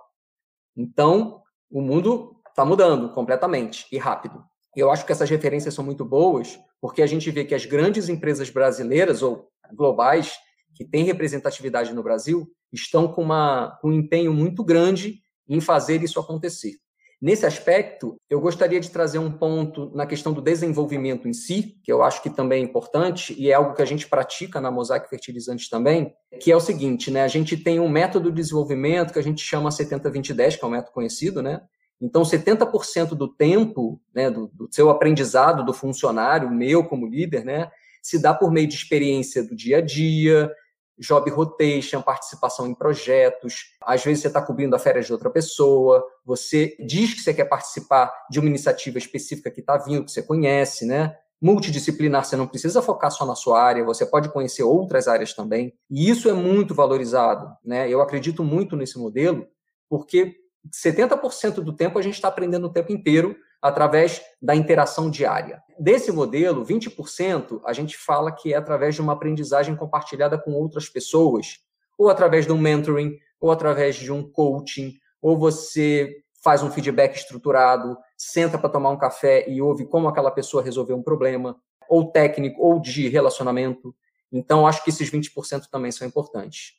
[0.77, 4.45] Então, o mundo está mudando completamente e rápido.
[4.77, 8.09] Eu acho que essas referências são muito boas, porque a gente vê que as grandes
[8.09, 10.35] empresas brasileiras ou globais
[10.75, 16.03] que têm representatividade no Brasil estão com, uma, com um empenho muito grande em fazer
[16.03, 16.77] isso acontecer.
[17.21, 21.93] Nesse aspecto, eu gostaria de trazer um ponto na questão do desenvolvimento em si, que
[21.93, 25.07] eu acho que também é importante e é algo que a gente pratica na Mosaic
[25.09, 27.23] Fertilizantes também, que é o seguinte, né?
[27.23, 30.71] A gente tem um método de desenvolvimento que a gente chama 70-20-10, que é um
[30.71, 31.61] método conhecido, né?
[32.01, 37.71] Então, 70% do tempo, né, do, do seu aprendizado do funcionário, meu como líder, né,
[38.03, 40.51] se dá por meio de experiência do dia a dia,
[41.01, 43.73] job rotation, participação em projetos.
[43.83, 47.47] Às vezes você está cobrindo a férias de outra pessoa, você diz que você quer
[47.47, 51.17] participar de uma iniciativa específica que está vindo, que você conhece, né?
[51.41, 55.73] Multidisciplinar, você não precisa focar só na sua área, você pode conhecer outras áreas também.
[55.91, 57.89] E isso é muito valorizado, né?
[57.89, 59.47] Eu acredito muito nesse modelo,
[59.89, 60.37] porque
[60.71, 65.63] 70% do tempo a gente está aprendendo o tempo inteiro através da interação diária.
[65.79, 70.89] Desse modelo, 20% a gente fala que é através de uma aprendizagem compartilhada com outras
[70.89, 71.59] pessoas,
[71.99, 77.17] ou através de um mentoring, ou através de um coaching, ou você faz um feedback
[77.17, 81.57] estruturado, senta para tomar um café e ouve como aquela pessoa resolveu um problema,
[81.89, 83.95] ou técnico, ou de relacionamento.
[84.33, 86.75] Então, acho que esses 20% também são importantes.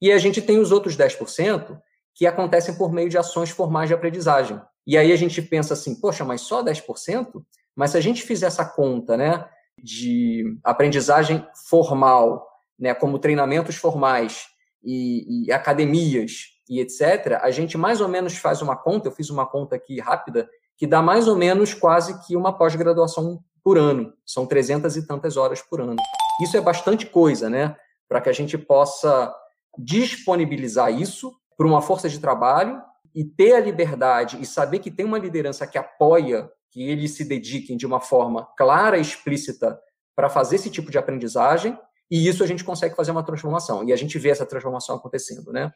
[0.00, 1.78] E a gente tem os outros 10%
[2.14, 4.60] que acontecem por meio de ações formais de aprendizagem.
[4.90, 7.40] E aí a gente pensa assim, poxa, mas só 10%?
[7.76, 9.48] Mas se a gente fizer essa conta, né,
[9.80, 12.44] de aprendizagem formal,
[12.76, 14.48] né, como treinamentos formais
[14.82, 19.30] e, e academias e etc., a gente mais ou menos faz uma conta, eu fiz
[19.30, 24.12] uma conta aqui rápida, que dá mais ou menos quase que uma pós-graduação por ano.
[24.26, 25.94] São 300 e tantas horas por ano.
[26.42, 27.76] Isso é bastante coisa, né?
[28.08, 29.32] Para que a gente possa
[29.78, 32.82] disponibilizar isso para uma força de trabalho
[33.14, 37.24] e ter a liberdade e saber que tem uma liderança que apoia que eles se
[37.24, 39.78] dediquem de uma forma clara e explícita
[40.14, 41.78] para fazer esse tipo de aprendizagem,
[42.10, 43.82] e isso a gente consegue fazer uma transformação.
[43.84, 45.72] E a gente vê essa transformação acontecendo, né?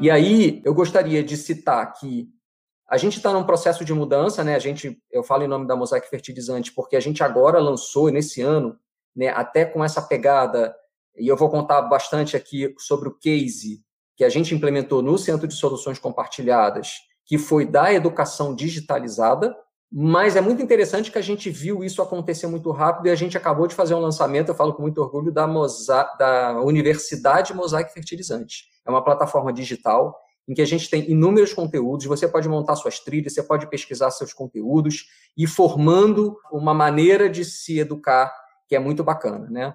[0.00, 2.28] E aí, eu gostaria de citar que
[2.88, 4.54] a gente está num processo de mudança, né?
[4.54, 8.42] A gente, eu falo em nome da Mosaic Fertilizante, porque a gente agora lançou nesse
[8.42, 8.78] ano,
[9.14, 10.74] né, até com essa pegada
[11.16, 13.82] e eu vou contar bastante aqui sobre o case
[14.16, 16.92] que a gente implementou no Centro de Soluções Compartilhadas,
[17.24, 19.54] que foi da educação digitalizada,
[19.90, 23.36] mas é muito interessante que a gente viu isso acontecer muito rápido e a gente
[23.36, 25.46] acabou de fazer um lançamento, eu falo com muito orgulho, da,
[26.18, 28.64] da Universidade Mosaic Fertilizante.
[28.86, 32.98] É uma plataforma digital em que a gente tem inúmeros conteúdos, você pode montar suas
[32.98, 38.32] trilhas, você pode pesquisar seus conteúdos e formando uma maneira de se educar
[38.66, 39.74] que é muito bacana, né?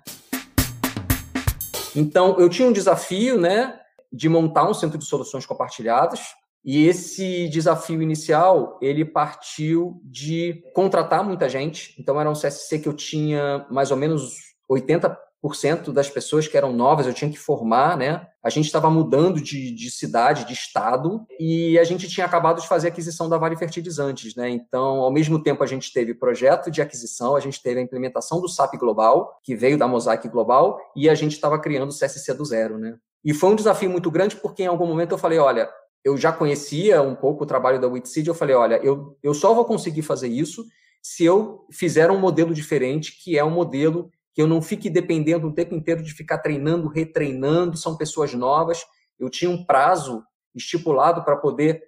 [1.97, 3.79] Então, eu tinha um desafio, né,
[4.13, 6.19] de montar um centro de soluções compartilhadas,
[6.63, 11.95] e esse desafio inicial, ele partiu de contratar muita gente.
[11.99, 14.35] Então, era um CSC que eu tinha mais ou menos
[14.69, 15.17] 80
[15.93, 18.27] das pessoas que eram novas eu tinha que formar, né?
[18.43, 22.67] A gente estava mudando de, de, cidade, de estado, e a gente tinha acabado de
[22.67, 24.49] fazer a aquisição da Vale Fertilizantes, né?
[24.49, 28.41] Então, ao mesmo tempo, a gente teve projeto de aquisição, a gente teve a implementação
[28.41, 32.33] do SAP Global, que veio da Mosaic Global, e a gente estava criando o CSC
[32.33, 32.95] do zero, né?
[33.23, 35.69] E foi um desafio muito grande, porque em algum momento eu falei, olha,
[36.03, 39.53] eu já conhecia um pouco o trabalho da Witseed, eu falei, olha, eu, eu só
[39.53, 40.65] vou conseguir fazer isso
[41.01, 45.47] se eu fizer um modelo diferente, que é um modelo que eu não fique dependendo
[45.47, 48.85] o tempo inteiro de ficar treinando, retreinando, são pessoas novas.
[49.19, 50.23] Eu tinha um prazo
[50.53, 51.81] estipulado para poder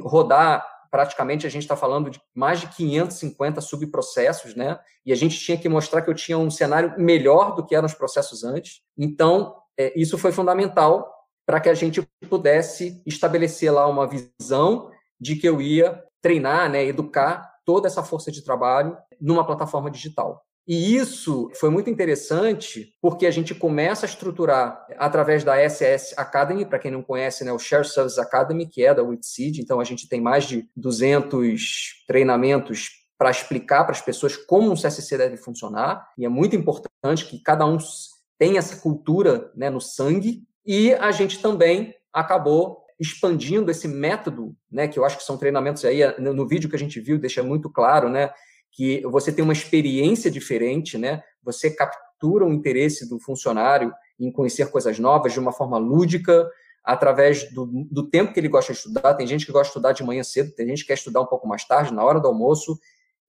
[0.00, 4.80] rodar, praticamente a gente está falando de mais de 550 subprocessos, né?
[5.04, 7.84] E a gente tinha que mostrar que eu tinha um cenário melhor do que eram
[7.84, 8.80] os processos antes.
[8.96, 11.06] Então, é, isso foi fundamental
[11.44, 16.82] para que a gente pudesse estabelecer lá uma visão de que eu ia treinar, né,
[16.82, 20.42] educar toda essa força de trabalho numa plataforma digital.
[20.72, 26.64] E isso foi muito interessante porque a gente começa a estruturar através da SS Academy,
[26.64, 29.60] para quem não conhece, né, o Share Service Academy, que é da Witseed.
[29.60, 34.76] Então a gente tem mais de 200 treinamentos para explicar para as pessoas como um
[34.76, 36.08] CSC deve funcionar.
[36.16, 37.76] E é muito importante que cada um
[38.38, 40.44] tenha essa cultura né, no sangue.
[40.64, 45.84] E a gente também acabou expandindo esse método, né, que eu acho que são treinamentos
[45.84, 48.30] aí no vídeo que a gente viu deixa muito claro, né,
[48.72, 51.22] que você tem uma experiência diferente, né?
[51.42, 56.48] Você captura o interesse do funcionário em conhecer coisas novas de uma forma lúdica,
[56.84, 59.14] através do, do, tempo que ele gosta de estudar.
[59.14, 61.26] Tem gente que gosta de estudar de manhã cedo, tem gente que quer estudar um
[61.26, 62.78] pouco mais tarde, na hora do almoço.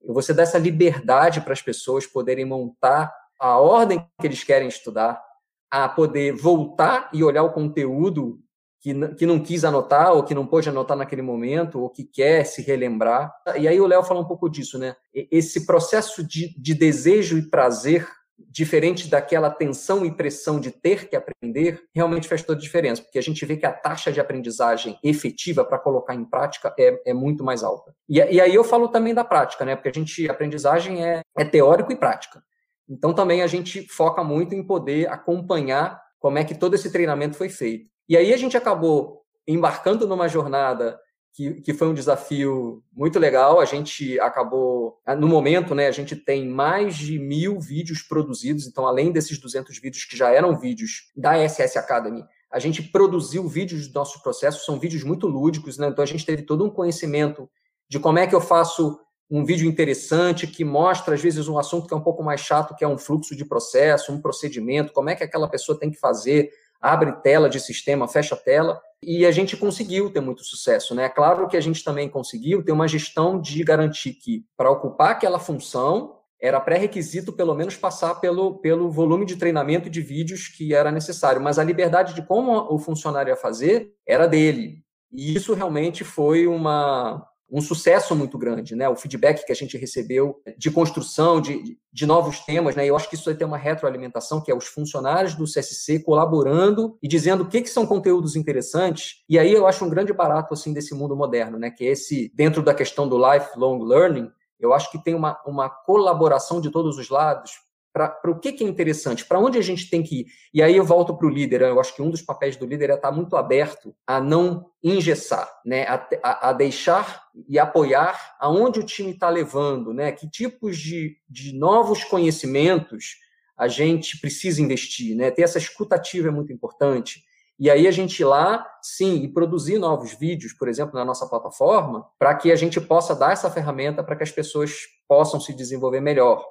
[0.08, 5.22] Você dá essa liberdade para as pessoas poderem montar a ordem que eles querem estudar,
[5.70, 8.40] a poder voltar e olhar o conteúdo
[8.82, 12.44] que, que não quis anotar, ou que não pôde anotar naquele momento, ou que quer
[12.46, 13.32] se relembrar.
[13.58, 14.96] E aí o Léo fala um pouco disso, né?
[15.14, 18.08] Esse processo de, de desejo e prazer,
[18.50, 23.20] diferente daquela tensão e pressão de ter que aprender, realmente faz toda a diferença, porque
[23.20, 27.14] a gente vê que a taxa de aprendizagem efetiva para colocar em prática é, é
[27.14, 27.94] muito mais alta.
[28.10, 29.76] E, e, aí eu falo também da prática, né?
[29.76, 32.44] Porque a gente, a aprendizagem é, é teórico e prática.
[32.90, 37.38] Então também a gente foca muito em poder acompanhar como é que todo esse treinamento
[37.38, 37.92] foi feito.
[38.12, 41.00] E aí a gente acabou embarcando numa jornada
[41.34, 43.62] que, que foi um desafio muito legal.
[43.62, 48.68] A gente acabou, no momento, né, a gente tem mais de mil vídeos produzidos.
[48.68, 53.48] Então, além desses 200 vídeos que já eram vídeos da SS Academy, a gente produziu
[53.48, 54.66] vídeos do nosso processo.
[54.66, 55.88] São vídeos muito lúdicos, né?
[55.88, 57.50] Então, a gente teve todo um conhecimento
[57.88, 61.88] de como é que eu faço um vídeo interessante que mostra, às vezes, um assunto
[61.88, 65.10] que é um pouco mais chato, que é um fluxo de processo, um procedimento, como
[65.10, 69.32] é que aquela pessoa tem que fazer abre tela de sistema, fecha tela, e a
[69.32, 70.96] gente conseguiu ter muito sucesso.
[70.96, 71.06] Né?
[71.06, 75.12] É claro que a gente também conseguiu ter uma gestão de garantir que, para ocupar
[75.12, 80.74] aquela função, era pré-requisito pelo menos passar pelo, pelo volume de treinamento de vídeos que
[80.74, 84.84] era necessário, mas a liberdade de como o funcionário ia fazer era dele.
[85.12, 88.88] E isso realmente foi uma, um sucesso muito grande, né?
[88.88, 92.86] O feedback que a gente recebeu de construção de, de novos temas, né?
[92.86, 96.98] Eu acho que isso vai ter uma retroalimentação, que é os funcionários do CSC colaborando
[97.04, 99.24] e dizendo o que, que são conteúdos interessantes.
[99.28, 101.70] E aí eu acho um grande barato assim desse mundo moderno, né?
[101.70, 105.70] Que é esse dentro da questão do lifelong learning, eu acho que tem uma, uma
[105.70, 107.54] colaboração de todos os lados
[107.94, 110.26] para o que, que é interessante, para onde a gente tem que ir.
[110.54, 111.62] E aí eu volto para o líder.
[111.62, 115.50] Eu acho que um dos papéis do líder é estar muito aberto a não engessar,
[115.66, 115.84] né?
[115.84, 120.12] a, a, a deixar e apoiar aonde o time está levando, né?
[120.12, 123.18] que tipos de, de novos conhecimentos
[123.58, 125.16] a gente precisa investir.
[125.16, 125.30] Né?
[125.30, 127.24] Ter essa escutativa é muito importante.
[127.60, 131.28] E aí a gente ir lá, sim, e produzir novos vídeos, por exemplo, na nossa
[131.28, 135.54] plataforma, para que a gente possa dar essa ferramenta para que as pessoas possam se
[135.54, 136.44] desenvolver melhor.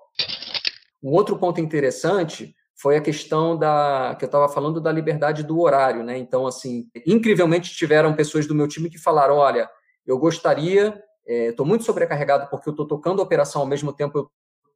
[1.03, 5.61] Um outro ponto interessante foi a questão da que eu estava falando da liberdade do
[5.61, 6.17] horário, né?
[6.17, 9.69] Então, assim, incrivelmente tiveram pessoas do meu time que falaram: olha,
[10.07, 14.19] eu gostaria, estou é, muito sobrecarregado porque eu estou tocando a operação ao mesmo tempo,
[14.19, 14.31] eu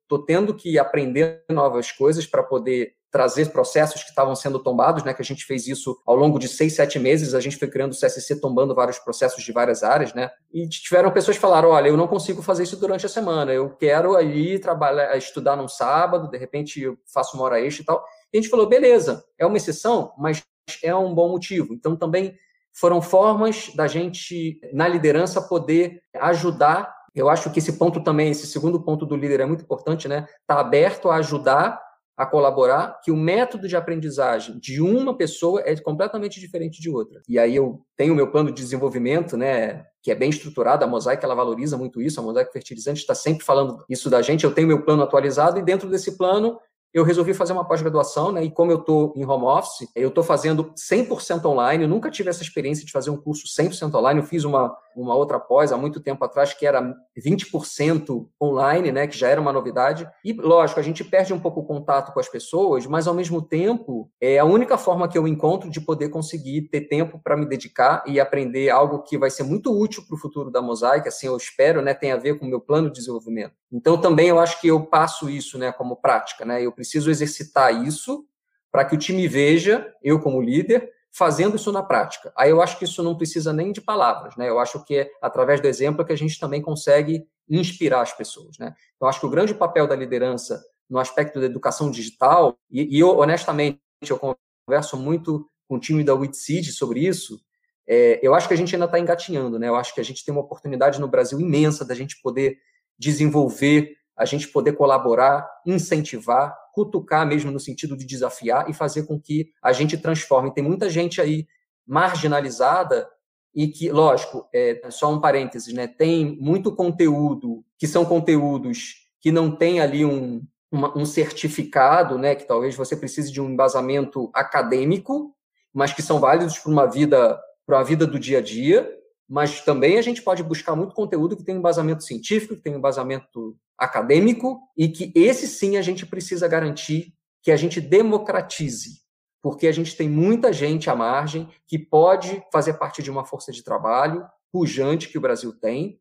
[0.05, 5.14] estou tendo que aprender novas coisas para poder trazer processos que estavam sendo tombados, né?
[5.14, 7.33] Que a gente fez isso ao longo de seis, sete meses.
[7.33, 10.33] A gente foi criando o CSC tombando vários processos de várias áreas, né?
[10.53, 13.53] E tiveram pessoas que falaram: olha, eu não consigo fazer isso durante a semana.
[13.53, 16.29] Eu quero aí trabalhar, estudar num sábado.
[16.29, 18.05] De repente, eu faço uma hora extra e tal.
[18.33, 20.43] E a gente falou: beleza, é uma exceção, mas
[20.83, 21.73] é um bom motivo.
[21.73, 22.35] Então, também
[22.73, 26.93] foram formas da gente, na liderança, poder ajudar.
[27.14, 30.27] Eu acho que esse ponto também, esse segundo ponto do líder é muito importante, né?
[30.46, 31.81] Tá aberto a ajudar
[32.16, 37.20] a colaborar, que o método de aprendizagem de uma pessoa é completamente diferente de outra.
[37.29, 40.87] E aí eu tenho o meu plano de desenvolvimento, né, que é bem estruturado, a
[40.87, 44.55] Mosaic ela valoriza muito isso, a Mosaic Fertilizante está sempre falando isso da gente, eu
[44.55, 46.59] tenho meu plano atualizado e dentro desse plano
[46.94, 48.44] eu resolvi fazer uma pós-graduação, né?
[48.44, 51.83] E como eu estou em home office, eu estou fazendo 100% online.
[51.83, 54.20] Eu nunca tive essa experiência de fazer um curso 100% online.
[54.20, 59.09] Eu fiz uma, uma outra pós há muito tempo atrás que era 20% online, né?
[59.09, 60.09] Que já era uma novidade.
[60.24, 63.42] E, lógico, a gente perde um pouco o contato com as pessoas, mas, ao mesmo
[63.42, 67.44] tempo, é a única forma que eu encontro de poder conseguir ter tempo para me
[67.44, 71.26] dedicar e aprender algo que vai ser muito útil para o futuro da Mosaic, assim
[71.26, 71.92] eu espero, né?
[71.92, 73.54] Tem a ver com o meu plano de desenvolvimento.
[73.72, 75.72] Então, também eu acho que eu passo isso, né?
[75.72, 76.62] Como prática, né?
[76.62, 78.27] Eu preciso exercitar isso
[78.70, 82.31] para que o time veja, eu como líder, fazendo isso na prática.
[82.37, 84.49] Aí eu acho que isso não precisa nem de palavras, né?
[84.49, 88.59] Eu acho que é através do exemplo que a gente também consegue inspirar as pessoas,
[88.59, 88.74] né?
[88.97, 93.01] Então, acho que o grande papel da liderança no aspecto da educação digital, e, e
[93.01, 94.18] eu, honestamente, eu
[94.66, 97.41] converso muito com o time da WITSEED sobre isso,
[97.87, 99.68] É, eu acho que a gente ainda está engatinhando, né?
[99.68, 102.57] Eu acho que a gente tem uma oportunidade no Brasil imensa da gente poder
[102.99, 109.21] desenvolver, a gente poder colaborar, incentivar, cutucar mesmo no sentido de desafiar e fazer com
[109.21, 110.53] que a gente transforme.
[110.53, 111.47] Tem muita gente aí
[111.87, 113.09] marginalizada
[113.55, 115.87] e que, lógico, é, só um parênteses, né?
[115.87, 122.35] Tem muito conteúdo que são conteúdos que não tem ali um, uma, um certificado, né?
[122.35, 125.35] Que talvez você precise de um embasamento acadêmico,
[125.73, 128.91] mas que são válidos para uma vida para a vida do dia a dia.
[129.29, 132.75] Mas também a gente pode buscar muito conteúdo que tem um embasamento científico, que tem
[132.75, 139.05] um embasamento acadêmico e que esse sim a gente precisa garantir que a gente democratize
[139.45, 143.53] porque a gente tem muita gente à margem que pode fazer parte de uma força
[143.53, 146.01] de trabalho pujante que o Brasil tem,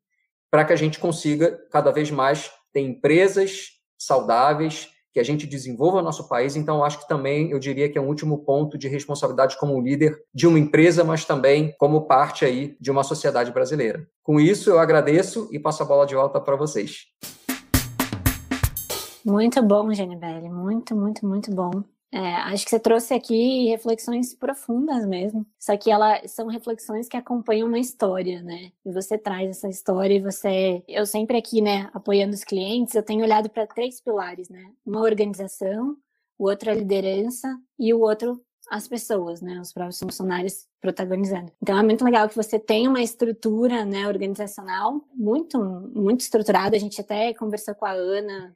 [0.49, 6.01] para que a gente consiga cada vez mais ter empresas saudáveis, que a gente desenvolva
[6.01, 6.55] nosso país.
[6.55, 10.19] Então, acho que também eu diria que é um último ponto de responsabilidade como líder
[10.33, 14.07] de uma empresa, mas também como parte aí de uma sociedade brasileira.
[14.23, 17.03] Com isso, eu agradeço e passo a bola de volta para vocês.
[19.23, 20.49] Muito bom, Genibelli.
[20.49, 21.83] Muito, muito, muito bom.
[22.13, 25.43] É, acho que você trouxe aqui reflexões profundas mesmo.
[25.57, 28.71] Só que elas são reflexões que acompanham uma história, né?
[28.85, 30.83] E você traz essa história e você.
[30.87, 34.63] Eu sempre aqui, né, apoiando os clientes, eu tenho olhado para três pilares, né?
[34.85, 35.97] Uma organização,
[36.37, 37.47] o outro a liderança
[37.79, 38.39] e o outro
[38.69, 41.51] as pessoas, né, os próprios funcionários protagonizando.
[41.61, 45.59] Então é muito legal que você tenha uma estrutura, né, organizacional muito
[45.95, 46.75] muito estruturada.
[46.75, 48.55] A gente até conversou com a Ana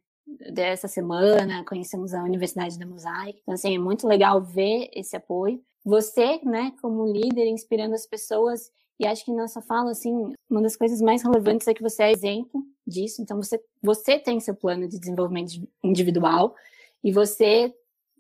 [0.52, 3.40] dessa semana, conhecemos a Universidade da Mosaic.
[3.42, 5.62] Então, assim, é muito legal ver esse apoio.
[5.86, 10.76] Você, né, como líder, inspirando as pessoas, e acho que nossa fala, assim, uma das
[10.76, 13.22] coisas mais relevantes é que você é exemplo disso.
[13.22, 16.56] Então, você, você tem seu plano de desenvolvimento individual
[17.04, 17.74] e você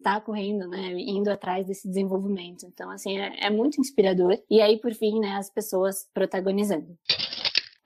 [0.03, 2.65] tá correndo, né, indo atrás desse desenvolvimento.
[2.65, 4.37] Então, assim, é, é muito inspirador.
[4.49, 6.97] E aí, por fim, né, as pessoas protagonizando.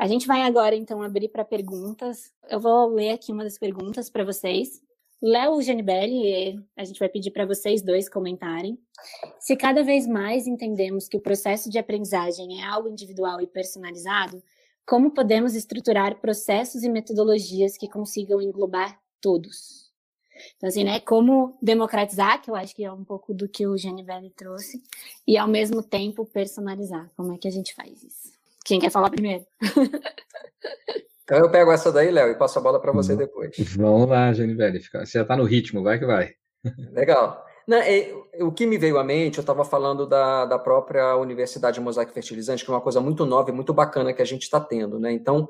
[0.01, 2.33] A gente vai agora, então, abrir para perguntas.
[2.49, 4.81] Eu vou ler aqui uma das perguntas para vocês.
[5.21, 8.79] Léo Genibelli, a gente vai pedir para vocês dois comentarem.
[9.39, 14.41] Se cada vez mais entendemos que o processo de aprendizagem é algo individual e personalizado,
[14.87, 19.91] como podemos estruturar processos e metodologias que consigam englobar todos?
[20.57, 23.77] Então, assim, né, como democratizar, que eu acho que é um pouco do que o
[23.77, 24.81] Genibelli trouxe,
[25.27, 27.11] e ao mesmo tempo personalizar.
[27.15, 28.40] Como é que a gente faz isso?
[28.65, 29.43] Quem quer falar primeiro?
[31.23, 33.55] então eu pego essa daí, Léo, e passo a bola para você depois.
[33.75, 34.81] Vamos lá, Janibelli.
[34.81, 36.33] Você já está no ritmo, vai que vai.
[36.91, 37.45] Legal.
[37.67, 41.79] Não, é, o que me veio à mente, eu estava falando da, da própria Universidade
[41.79, 44.59] Mosaic Fertilizante, que é uma coisa muito nova e muito bacana que a gente está
[44.59, 45.11] tendo, né?
[45.11, 45.47] Então,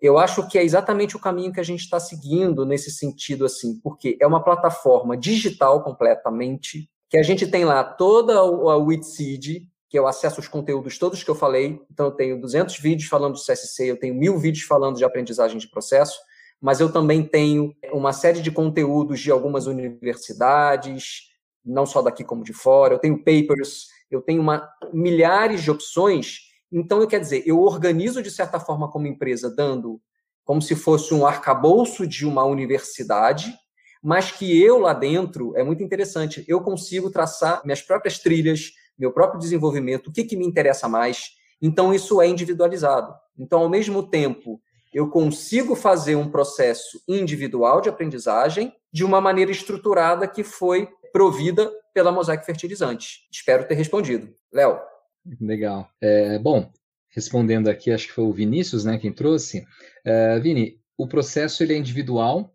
[0.00, 3.80] eu acho que é exatamente o caminho que a gente está seguindo nesse sentido, assim,
[3.82, 9.98] porque é uma plataforma digital completamente, que a gente tem lá toda a WITSEED, que
[9.98, 11.80] eu acesso os conteúdos todos que eu falei.
[11.90, 15.58] Então, eu tenho 200 vídeos falando de CSC, eu tenho mil vídeos falando de aprendizagem
[15.58, 16.18] de processo,
[16.60, 21.28] mas eu também tenho uma série de conteúdos de algumas universidades,
[21.64, 22.94] não só daqui como de fora.
[22.94, 26.40] Eu tenho papers, eu tenho uma, milhares de opções.
[26.70, 30.00] Então, eu quer dizer, eu organizo de certa forma como empresa, dando
[30.44, 33.54] como se fosse um arcabouço de uma universidade,
[34.02, 39.12] mas que eu lá dentro, é muito interessante, eu consigo traçar minhas próprias trilhas, meu
[39.12, 41.30] próprio desenvolvimento, o que, que me interessa mais.
[41.60, 43.14] Então, isso é individualizado.
[43.38, 44.60] Então, ao mesmo tempo,
[44.92, 51.70] eu consigo fazer um processo individual de aprendizagem de uma maneira estruturada que foi provida
[51.92, 53.26] pela Mosaic Fertilizante.
[53.30, 54.32] Espero ter respondido.
[54.52, 54.78] Léo.
[55.40, 55.88] Legal.
[56.00, 56.70] É, bom,
[57.10, 59.66] respondendo aqui, acho que foi o Vinícius né, quem trouxe.
[60.04, 62.52] É, Vini, o processo ele é individual,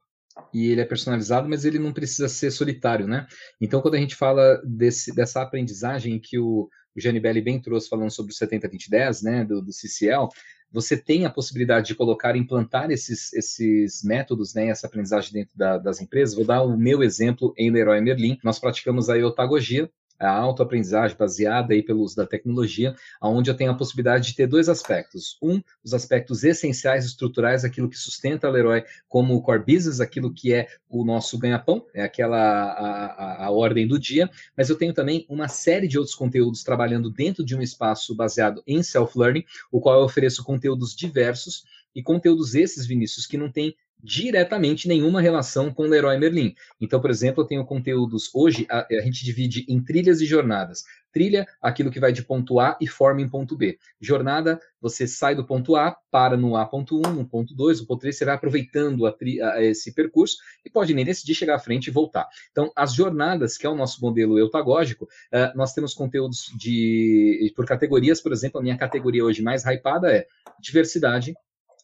[0.54, 3.28] e ele é personalizado, mas ele não precisa ser solitário, né?
[3.60, 8.12] Então, quando a gente fala desse, dessa aprendizagem que o, o Janibelli bem trouxe falando
[8.12, 10.30] sobre o 70-20-10, né, do, do CCL,
[10.72, 15.78] você tem a possibilidade de colocar, implantar esses, esses métodos, né, essa aprendizagem dentro da,
[15.78, 16.36] das empresas.
[16.36, 18.40] Vou dar o meu exemplo em Leroy Merlin.
[18.44, 19.90] Nós praticamos a otagogia,
[20.24, 24.48] a autoaprendizagem baseada aí pelo uso da tecnologia, onde eu tenho a possibilidade de ter
[24.48, 25.38] dois aspectos.
[25.42, 30.34] Um, os aspectos essenciais, estruturais, aquilo que sustenta a Leroy como o core business, aquilo
[30.34, 34.78] que é o nosso ganha-pão, é aquela a, a, a, ordem do dia, mas eu
[34.78, 39.44] tenho também uma série de outros conteúdos trabalhando dentro de um espaço baseado em self-learning,
[39.72, 41.64] o qual eu ofereço conteúdos diversos,
[41.96, 46.54] e conteúdos esses, Vinícius, que não tem diretamente nenhuma relação com Leroy Merlin.
[46.82, 50.84] Então, por exemplo, eu tenho conteúdos hoje, a, a, gente divide em trilhas e jornadas.
[51.14, 53.78] Trilha, aquilo que vai de ponto A e forma em ponto B.
[54.02, 58.18] Jornada, você sai do ponto A, para no A.1, no ponto 2, no ponto 3,
[58.18, 59.14] você vai aproveitando a
[59.54, 62.28] a esse percurso e pode nem decidir chegar à frente e voltar.
[62.52, 67.66] Então, as jornadas, que é o nosso modelo eutagógico, uh, nós temos conteúdos de por
[67.66, 70.28] categorias, por exemplo, a minha categoria hoje mais hypada é
[70.60, 71.36] diversidade,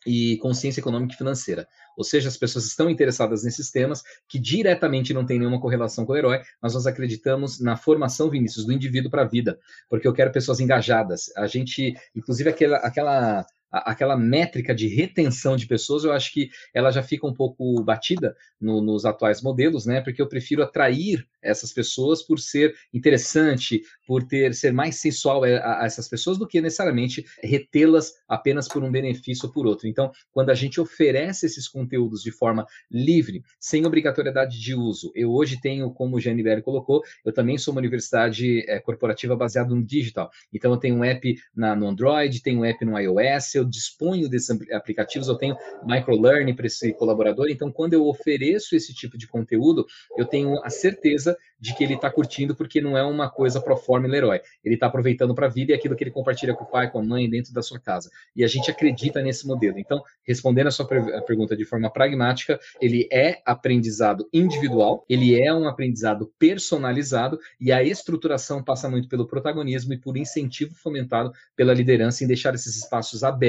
[0.05, 1.67] e consciência econômica e financeira.
[1.97, 6.13] Ou seja, as pessoas estão interessadas nesses temas que diretamente não têm nenhuma correlação com
[6.13, 10.13] o herói, mas nós acreditamos na formação, Vinícius, do indivíduo para a vida, porque eu
[10.13, 11.35] quero pessoas engajadas.
[11.35, 16.91] A gente, inclusive aquela, aquela aquela métrica de retenção de pessoas, eu acho que ela
[16.91, 20.01] já fica um pouco batida no, nos atuais modelos, né?
[20.01, 25.81] Porque eu prefiro atrair essas pessoas por ser interessante, por ter ser mais sensual a,
[25.81, 29.87] a essas pessoas do que necessariamente retê-las apenas por um benefício ou por outro.
[29.87, 35.31] Então, quando a gente oferece esses conteúdos de forma livre, sem obrigatoriedade de uso, eu
[35.31, 39.83] hoje tenho, como o GNBR colocou, eu também sou uma universidade é, corporativa baseada no
[39.83, 40.29] digital.
[40.53, 44.29] Então, eu tenho um app na, no Android, tenho um app no iOS, eu disponho
[44.29, 47.47] desses aplicativos, eu tenho microlearning para esse colaborador.
[47.49, 49.85] Então, quando eu ofereço esse tipo de conteúdo,
[50.17, 53.75] eu tenho a certeza de que ele está curtindo, porque não é uma coisa pro
[53.75, 54.39] forma Leroy.
[54.63, 56.99] Ele está aproveitando para a vida e aquilo que ele compartilha com o pai, com
[56.99, 58.09] a mãe, dentro da sua casa.
[58.35, 59.77] E a gente acredita nesse modelo.
[59.77, 65.67] Então, respondendo a sua pergunta de forma pragmática, ele é aprendizado individual, ele é um
[65.67, 72.23] aprendizado personalizado e a estruturação passa muito pelo protagonismo e por incentivo fomentado pela liderança
[72.23, 73.48] em deixar esses espaços abertos,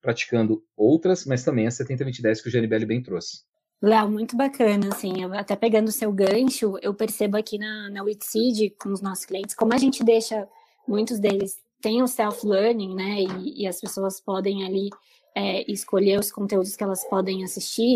[0.00, 3.38] praticando outras, mas também a 70-20-10 que o Janibelli bem trouxe.
[3.82, 8.70] Léo, muito bacana, assim, até pegando o seu gancho, eu percebo aqui na, na Witseed,
[8.80, 10.48] com os nossos clientes, como a gente deixa,
[10.88, 14.88] muitos deles têm o self-learning, né, e, e, as pessoas podem ali
[15.34, 17.95] é, escolher os conteúdos que elas podem assistir.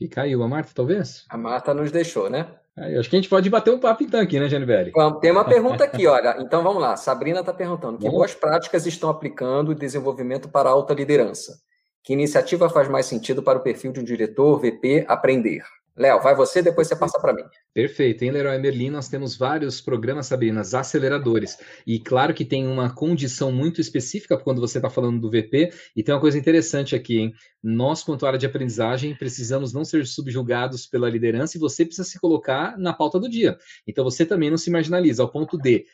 [0.00, 1.24] E caiu a Marta, talvez?
[1.28, 2.46] A Marta nos deixou, né?
[2.76, 4.92] Aí, acho que a gente pode bater um papo então aqui, né, Janibelli?
[5.20, 6.36] Tem uma pergunta aqui, olha.
[6.40, 6.96] Então vamos lá.
[6.96, 11.58] Sabrina está perguntando: que boas práticas estão aplicando o desenvolvimento para alta liderança?
[12.04, 15.64] Que iniciativa faz mais sentido para o perfil de um diretor, VP, aprender?
[15.98, 17.42] Léo, vai você, depois você passa para mim.
[17.74, 18.24] Perfeito.
[18.24, 21.58] Em Leroy Merlin nós temos vários programas, Sabrinas, aceleradores.
[21.84, 25.72] E claro que tem uma condição muito específica quando você está falando do VP.
[25.96, 27.34] E tem uma coisa interessante aqui, hein?
[27.60, 32.20] Nós, quanto área de aprendizagem, precisamos não ser subjugados pela liderança e você precisa se
[32.20, 33.58] colocar na pauta do dia.
[33.86, 35.84] Então você também não se marginaliza, ao ponto de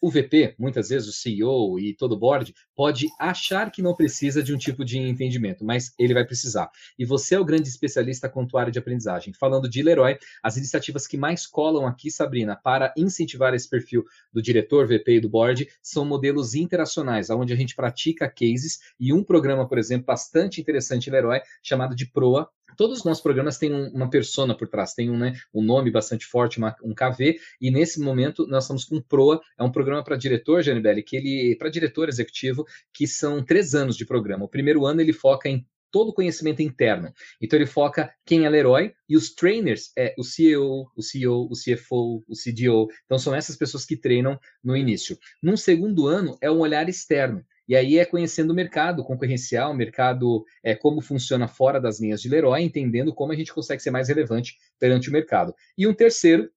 [0.00, 4.42] o VP, muitas vezes o CEO e todo o board, pode achar que não precisa
[4.42, 6.70] de um tipo de entendimento, mas ele vai precisar.
[6.98, 9.34] E você é o grande especialista quanto à área de aprendizagem.
[9.34, 14.40] Falando de Leroy, as iniciativas que mais colam aqui, Sabrina, para incentivar esse perfil do
[14.40, 19.22] diretor, VP e do board, são modelos interacionais, onde a gente pratica cases e um
[19.22, 24.08] programa, por exemplo, bastante interessante, Leroy, chamado de PROA, todos os nossos programas têm uma
[24.08, 28.00] persona por trás, tem um, né, um nome bastante forte, uma, um KV, e nesse
[28.00, 31.70] momento nós estamos com o PROA, é um programa para diretor, Janibelli, que ele, para
[31.70, 34.44] diretor executivo, que são três anos de programa.
[34.44, 37.12] O primeiro ano ele foca em todo o conhecimento interno.
[37.40, 41.48] Então ele foca quem é o herói e os trainers é o CEO, o CEO,
[41.50, 42.88] o CFO, o CDO.
[43.04, 45.18] Então são essas pessoas que treinam no início.
[45.42, 47.44] Num segundo ano é um olhar externo.
[47.70, 52.20] E aí é conhecendo o mercado concorrencial, o mercado, é, como funciona fora das linhas
[52.20, 55.54] de Leroy, entendendo como a gente consegue ser mais relevante perante o mercado.
[55.78, 56.50] E um terceiro,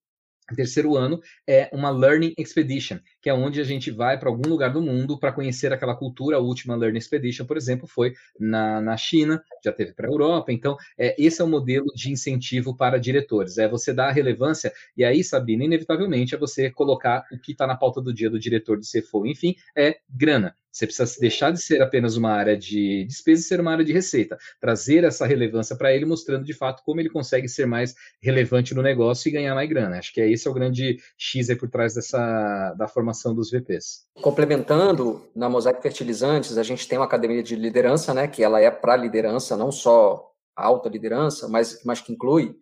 [0.56, 4.72] terceiro ano é uma Learning Expedition, que é onde a gente vai para algum lugar
[4.72, 6.36] do mundo para conhecer aquela cultura.
[6.36, 10.50] A última Learning Expedition, por exemplo, foi na, na China, já teve para a Europa.
[10.50, 13.56] Então, é, esse é o modelo de incentivo para diretores.
[13.56, 17.68] É você dar a relevância, e aí, Sabrina, inevitavelmente é você colocar o que está
[17.68, 19.24] na pauta do dia do diretor do CFO.
[19.28, 20.56] Enfim, é grana.
[20.74, 23.92] Você precisa deixar de ser apenas uma área de despesa e ser uma área de
[23.92, 24.36] receita.
[24.60, 28.82] Trazer essa relevância para ele, mostrando de fato como ele consegue ser mais relevante no
[28.82, 29.98] negócio e ganhar mais grana.
[29.98, 33.52] Acho que é esse é o grande X aí por trás dessa da formação dos
[33.52, 34.04] VPs.
[34.20, 38.26] Complementando, na Mosaic Fertilizantes, a gente tem uma academia de liderança, né?
[38.26, 42.56] Que ela é para liderança, não só alta liderança, mas, mas que inclui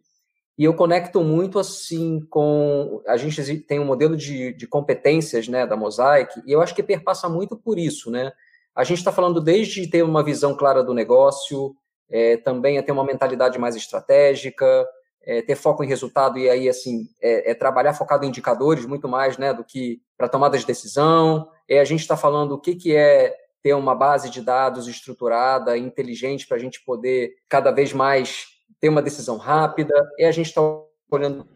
[0.59, 3.03] e eu conecto muito assim com.
[3.07, 6.83] A gente tem um modelo de, de competências né, da Mosaic, e eu acho que
[6.83, 8.11] perpassa muito por isso.
[8.11, 8.33] Né?
[8.75, 11.75] A gente está falando desde ter uma visão clara do negócio,
[12.11, 14.87] é, também é ter uma mentalidade mais estratégica,
[15.25, 19.09] é, ter foco em resultado, e aí assim, é, é, trabalhar focado em indicadores muito
[19.09, 21.49] mais né, do que para tomada de decisão.
[21.69, 25.79] É, a gente está falando o que, que é ter uma base de dados estruturada,
[25.79, 28.52] inteligente, para a gente poder cada vez mais
[28.83, 30.61] ter uma decisão rápida, e a gente está
[31.09, 31.47] olhando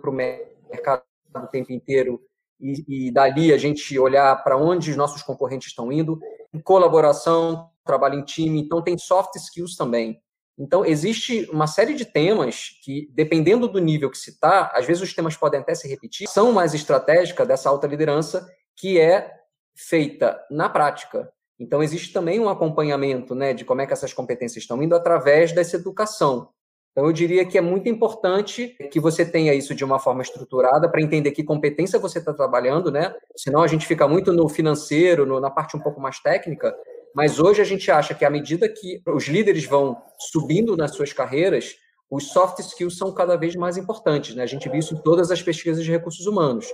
[0.00, 1.02] para o mercado
[1.34, 2.22] o tempo inteiro
[2.60, 6.20] e, e dali a gente olhar para onde os nossos concorrentes estão indo,
[6.54, 10.22] em colaboração, trabalho em time, então tem soft skills também.
[10.56, 15.02] Então, existe uma série de temas que, dependendo do nível que se está, às vezes
[15.02, 19.32] os temas podem até se repetir, são mais estratégicas dessa alta liderança que é
[19.76, 21.32] feita na prática.
[21.58, 25.52] Então, existe também um acompanhamento né, de como é que essas competências estão indo através
[25.52, 26.50] dessa educação.
[26.98, 30.88] Então, eu diria que é muito importante que você tenha isso de uma forma estruturada
[30.88, 33.14] para entender que competência você está trabalhando, né?
[33.36, 36.74] Senão a gente fica muito no financeiro, no, na parte um pouco mais técnica,
[37.14, 41.12] mas hoje a gente acha que à medida que os líderes vão subindo nas suas
[41.12, 41.76] carreiras,
[42.10, 44.34] os soft skills são cada vez mais importantes.
[44.34, 44.42] Né?
[44.42, 46.66] A gente viu isso em todas as pesquisas de recursos humanos.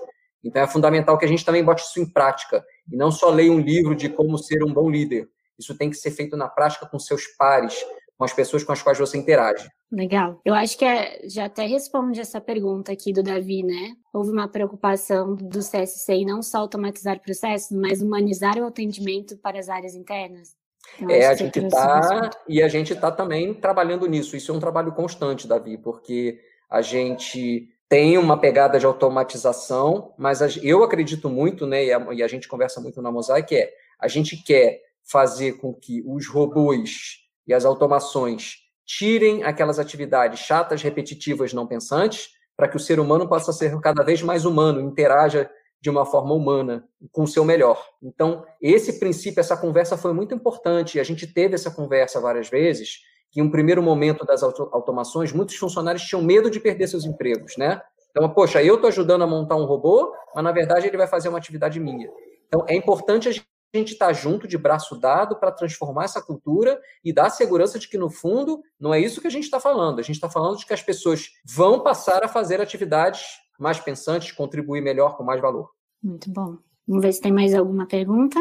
[0.43, 3.53] Então é fundamental que a gente também bote isso em prática e não só leia
[3.53, 5.29] um livro de como ser um bom líder.
[5.59, 7.85] Isso tem que ser feito na prática com seus pares,
[8.17, 9.69] com as pessoas com as quais você interage.
[9.91, 10.41] Legal.
[10.45, 13.95] Eu acho que é, já até responde essa pergunta aqui do Davi, né?
[14.13, 19.59] Houve uma preocupação do CSC em não só automatizar processos, mas humanizar o atendimento para
[19.59, 20.51] as áreas internas.
[21.09, 24.37] É, a gente está e a gente está também trabalhando nisso.
[24.37, 26.41] Isso é um trabalho constante, Davi, porque
[26.71, 31.85] a gente tem uma pegada de automatização, mas eu acredito muito, né?
[31.85, 35.73] E a, e a gente conversa muito na Mosaic é a gente quer fazer com
[35.73, 42.77] que os robôs e as automações tirem aquelas atividades chatas, repetitivas, não pensantes, para que
[42.77, 47.25] o ser humano possa ser cada vez mais humano, interaja de uma forma humana, com
[47.25, 47.85] o seu melhor.
[48.03, 52.49] Então, esse princípio, essa conversa foi muito importante, e a gente teve essa conversa várias
[52.49, 52.99] vezes,
[53.31, 57.57] que em um primeiro momento das automações, muitos funcionários tinham medo de perder seus empregos,
[57.57, 57.83] né?
[58.11, 61.29] Então, poxa, eu estou ajudando a montar um robô, mas na verdade ele vai fazer
[61.29, 62.09] uma atividade minha.
[62.47, 66.81] Então, é importante a a gente está junto, de braço dado, para transformar essa cultura
[67.05, 69.99] e dar segurança de que, no fundo, não é isso que a gente está falando.
[69.99, 73.23] A gente está falando de que as pessoas vão passar a fazer atividades
[73.59, 75.71] mais pensantes, contribuir melhor com mais valor.
[76.03, 76.59] Muito bom.
[76.87, 78.39] Vamos ver se tem mais alguma pergunta.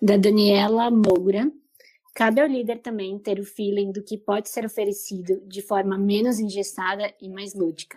[0.00, 1.50] Da Daniela Moura.
[2.14, 6.40] Cabe ao líder também ter o feeling do que pode ser oferecido de forma menos
[6.40, 7.96] engessada e mais lúdica.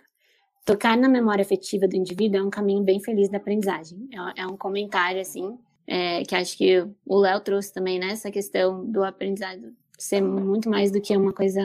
[0.64, 4.08] Tocar na memória afetiva do indivíduo é um caminho bem feliz da aprendizagem.
[4.36, 8.12] É, é um comentário, assim, é, que acho que o Léo trouxe também, né?
[8.12, 11.62] Essa questão do aprendizado ser muito mais do que uma coisa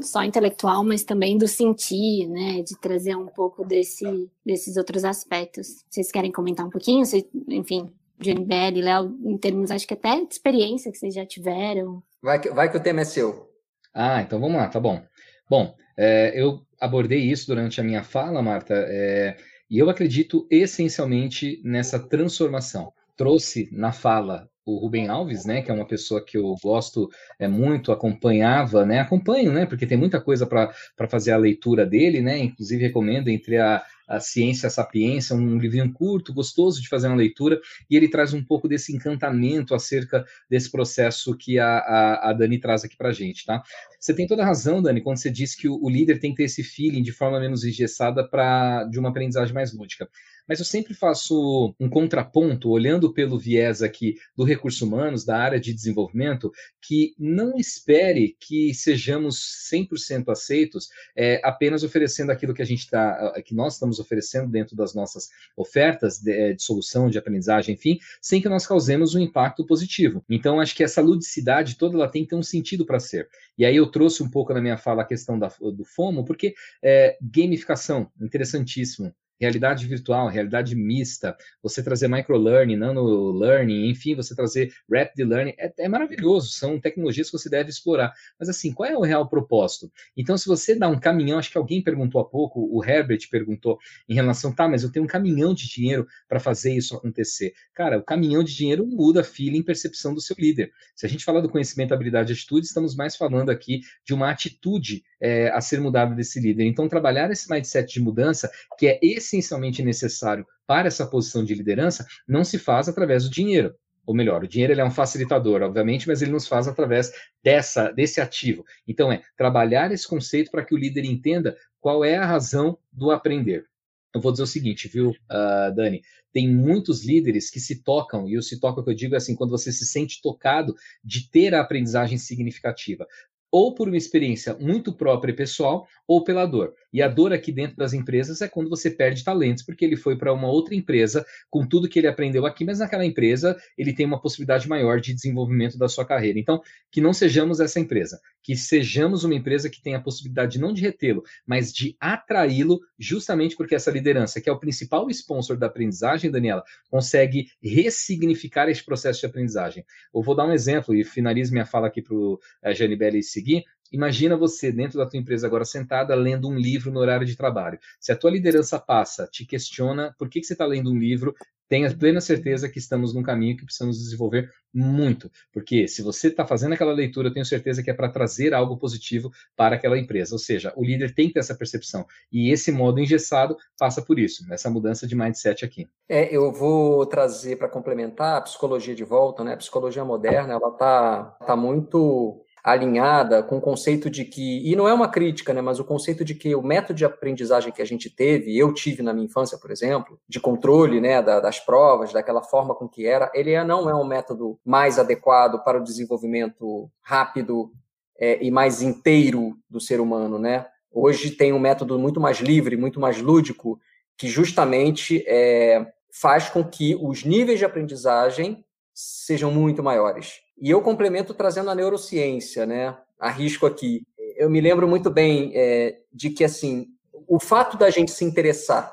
[0.00, 2.62] só intelectual, mas também do sentir, né?
[2.62, 5.84] De trazer um pouco desse, desses outros aspectos.
[5.88, 7.04] Vocês querem comentar um pouquinho?
[7.04, 7.90] Vocês, enfim,
[8.20, 12.02] Janibel e Léo, em termos, acho que até de experiência que vocês já tiveram.
[12.22, 13.48] Vai que, vai que o tema é seu.
[13.94, 15.02] Ah, então vamos lá, tá bom.
[15.48, 19.36] Bom, é, eu abordei isso durante a minha fala, Marta, é,
[19.70, 25.74] e eu acredito essencialmente nessa transformação trouxe na fala o Rubem Alves, né, que é
[25.74, 30.46] uma pessoa que eu gosto é, muito, acompanhava, né, acompanho, né, porque tem muita coisa
[30.46, 30.72] para
[31.08, 35.92] fazer a leitura dele, né, inclusive recomendo entre a, a Ciência a Sapiência, um livrinho
[35.92, 37.60] curto, gostoso de fazer uma leitura,
[37.90, 42.60] e ele traz um pouco desse encantamento acerca desse processo que a, a, a Dani
[42.60, 43.62] traz aqui para gente, tá?
[43.98, 46.36] Você tem toda a razão, Dani, quando você diz que o, o líder tem que
[46.36, 50.08] ter esse feeling de forma menos engessada para de uma aprendizagem mais lúdica
[50.48, 55.60] mas eu sempre faço um contraponto, olhando pelo viés aqui do recurso humanos, da área
[55.60, 62.66] de desenvolvimento, que não espere que sejamos 100% aceitos é, apenas oferecendo aquilo que a
[62.66, 67.18] gente está, que nós estamos oferecendo dentro das nossas ofertas de, é, de, solução, de
[67.18, 70.24] aprendizagem, enfim, sem que nós causemos um impacto positivo.
[70.28, 73.28] Então, acho que essa ludicidade toda ela tem que ter um sentido para ser.
[73.56, 76.54] E aí eu trouxe um pouco na minha fala a questão da, do FOMO, porque
[76.82, 85.26] é, gamificação, interessantíssimo realidade virtual, realidade mista, você trazer microlearning, nano-learning, enfim, você trazer rapid
[85.26, 88.12] learning, é, é, maravilhoso, são tecnologias que você deve explorar.
[88.38, 89.90] Mas assim, qual é o real propósito?
[90.16, 93.78] Então, se você dá um caminhão, acho que alguém perguntou há pouco, o Herbert perguntou
[94.08, 97.52] em relação, tá, mas eu tenho um caminhão de dinheiro para fazer isso acontecer.
[97.74, 100.70] Cara, o caminhão de dinheiro muda a em percepção do seu líder.
[100.94, 104.30] Se a gente falar do conhecimento, habilidade e atitude, estamos mais falando aqui de uma
[104.30, 106.64] atitude é, a ser mudada desse líder.
[106.64, 112.04] Então, trabalhar esse mindset de mudança, que é essencialmente necessário para essa posição de liderança,
[112.26, 113.72] não se faz através do dinheiro.
[114.04, 117.12] Ou melhor, o dinheiro é um facilitador, obviamente, mas ele nos faz através
[117.42, 118.64] dessa, desse ativo.
[118.86, 123.12] Então, é trabalhar esse conceito para que o líder entenda qual é a razão do
[123.12, 123.64] aprender.
[124.12, 126.02] Eu vou dizer o seguinte, viu, uh, Dani?
[126.32, 129.36] Tem muitos líderes que se tocam, e o se toca que eu digo é assim,
[129.36, 133.06] quando você se sente tocado de ter a aprendizagem significativa
[133.52, 136.74] ou por uma experiência muito própria e pessoal, ou pela dor.
[136.92, 140.16] E a dor aqui dentro das empresas é quando você perde talentos, porque ele foi
[140.16, 144.04] para uma outra empresa com tudo que ele aprendeu aqui, mas naquela empresa ele tem
[144.04, 146.38] uma possibilidade maior de desenvolvimento da sua carreira.
[146.38, 150.72] Então, que não sejamos essa empresa, que sejamos uma empresa que tenha a possibilidade não
[150.72, 155.66] de retê-lo, mas de atraí-lo, justamente porque essa liderança, que é o principal sponsor da
[155.66, 159.84] aprendizagem, Daniela, consegue ressignificar esse processo de aprendizagem.
[160.14, 163.64] Eu vou dar um exemplo e finalizo minha fala aqui para o eh, Janibelli seguir
[163.92, 167.78] Imagina você dentro da tua empresa agora sentada lendo um livro no horário de trabalho.
[168.00, 171.34] Se a tua liderança passa, te questiona por que, que você está lendo um livro,
[171.72, 175.30] tenha plena certeza que estamos num caminho que precisamos desenvolver muito.
[175.50, 178.76] Porque se você está fazendo aquela leitura, eu tenho certeza que é para trazer algo
[178.76, 180.34] positivo para aquela empresa.
[180.34, 182.04] Ou seja, o líder tem que ter essa percepção.
[182.30, 185.88] E esse modo engessado passa por isso, nessa mudança de mindset aqui.
[186.06, 189.54] É, eu vou trazer para complementar a psicologia de volta, né?
[189.54, 194.86] A psicologia moderna, ela está tá muito alinhada com o conceito de que, e não
[194.86, 197.84] é uma crítica, né, mas o conceito de que o método de aprendizagem que a
[197.84, 202.12] gente teve, eu tive na minha infância, por exemplo, de controle né, da, das provas,
[202.12, 205.82] daquela forma com que era, ele é, não é um método mais adequado para o
[205.82, 207.72] desenvolvimento rápido
[208.16, 210.66] é, e mais inteiro do ser humano, né?
[210.92, 213.80] Hoje tem um método muito mais livre, muito mais lúdico,
[214.16, 220.41] que justamente é, faz com que os níveis de aprendizagem sejam muito maiores.
[220.60, 222.96] E eu complemento trazendo a neurociência, né?
[223.18, 224.06] Arrisco aqui.
[224.36, 226.88] Eu me lembro muito bem é, de que, assim,
[227.28, 228.92] o fato da gente se interessar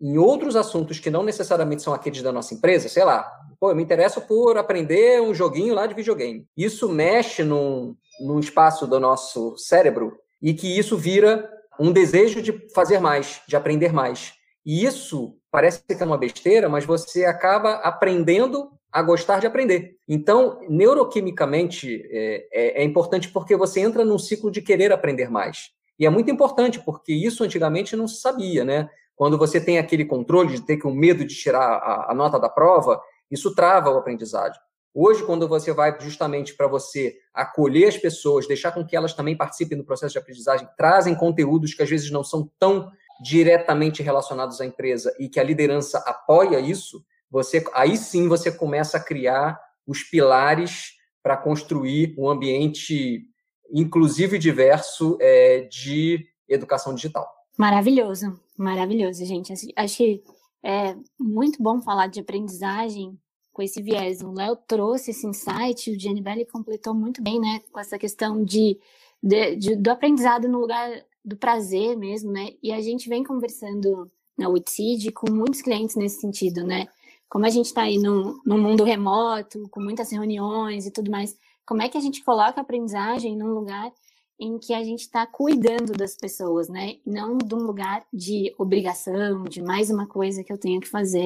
[0.00, 3.76] em outros assuntos que não necessariamente são aqueles da nossa empresa, sei lá, pô, eu
[3.76, 6.46] me interesso por aprender um joguinho lá de videogame.
[6.56, 12.52] Isso mexe num, num espaço do nosso cérebro e que isso vira um desejo de
[12.74, 14.34] fazer mais, de aprender mais.
[14.64, 19.96] E isso parece que é uma besteira, mas você acaba aprendendo a gostar de aprender.
[20.08, 25.70] Então, neuroquimicamente, é, é, é, importante porque você entra num ciclo de querer aprender mais.
[25.98, 28.88] E é muito importante, porque isso antigamente não se sabia, né?
[29.14, 32.38] Quando você tem aquele controle de ter que um medo de tirar a, a nota
[32.38, 34.56] da prova, isso trava o aprendizado.
[34.98, 39.36] Hoje, quando você vai justamente para você acolher as pessoas, deixar com que elas também
[39.36, 42.90] participem do processo de aprendizagem, trazem conteúdos que às vezes não são tão
[43.22, 48.96] diretamente relacionados à empresa e que a liderança apoia isso, você aí sim você começa
[48.96, 53.24] a criar os pilares para construir um ambiente
[53.72, 57.26] inclusivo e diverso é, de educação digital.
[57.58, 59.52] Maravilhoso, maravilhoso, gente.
[59.74, 60.22] Acho que
[60.62, 63.18] é muito bom falar de aprendizagem
[63.52, 64.20] com esse viés.
[64.20, 68.78] O Léo trouxe esse insight, o Gianni completou muito bem, né, com essa questão de,
[69.22, 70.90] de, de, do aprendizado no lugar
[71.24, 72.50] do prazer mesmo, né?
[72.62, 76.86] E a gente vem conversando na Witseed com muitos clientes nesse sentido, né?
[77.28, 81.82] Como a gente está aí no mundo remoto, com muitas reuniões e tudo mais, como
[81.82, 83.92] é que a gente coloca a aprendizagem num lugar
[84.38, 86.96] em que a gente está cuidando das pessoas, né?
[87.06, 91.18] Não de um lugar de obrigação, de mais uma coisa que eu tenho que fazer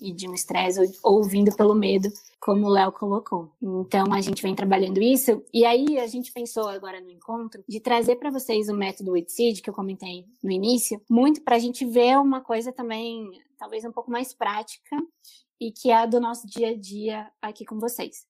[0.00, 2.08] e de um estresse ou, ou vindo pelo medo,
[2.40, 3.50] como o Léo colocou.
[3.62, 7.78] Então a gente vem trabalhando isso e aí a gente pensou agora no encontro de
[7.78, 11.84] trazer para vocês o método WITSEED que eu comentei no início, muito para a gente
[11.84, 14.96] ver uma coisa também talvez um pouco mais prática
[15.60, 18.26] e que é a do nosso dia a dia aqui com vocês.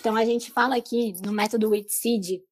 [0.00, 2.42] Então, a gente fala aqui no método WITSEED,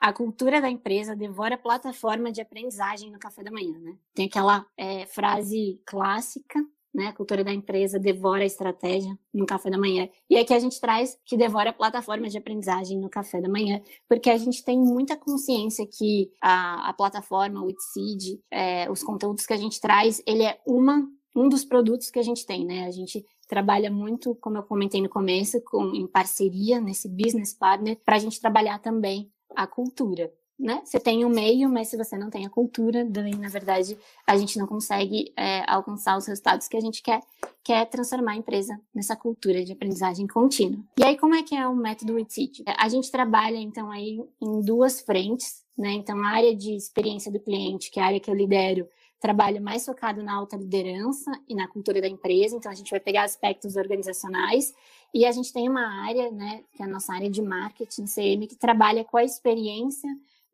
[0.00, 3.96] a cultura da empresa devora a plataforma de aprendizagem no café da manhã, né?
[4.14, 6.64] Tem aquela é, frase clássica,
[6.98, 7.06] né?
[7.06, 10.08] A cultura da empresa devora a estratégia no café da manhã.
[10.28, 13.80] E aqui a gente traz que devora a plataforma de aprendizagem no café da manhã,
[14.08, 19.46] porque a gente tem muita consciência que a, a plataforma, o WITSEED, é, os conteúdos
[19.46, 22.84] que a gente traz, ele é uma um dos produtos que a gente tem, né?
[22.86, 27.96] A gente trabalha muito, como eu comentei no começo, com, em parceria nesse business partner,
[28.04, 30.32] para a gente trabalhar também a cultura.
[30.58, 30.82] Né?
[30.84, 33.96] Você tem o um meio, mas se você não tem a cultura, daí, na verdade,
[34.26, 37.20] a gente não consegue é, alcançar os resultados que a gente quer,
[37.62, 40.80] quer transformar a empresa nessa cultura de aprendizagem contínua.
[40.98, 42.64] E aí, como é que é o método WITSEED?
[42.76, 45.92] A gente trabalha, então, aí em duas frentes, né?
[45.92, 48.88] Então, a área de experiência do cliente, que é a área que eu lidero,
[49.20, 53.00] trabalho mais focado na alta liderança e na cultura da empresa, então a gente vai
[53.00, 54.74] pegar aspectos organizacionais
[55.12, 58.46] e a gente tem uma área, né, que é a nossa área de marketing, CM,
[58.46, 60.08] que trabalha com a experiência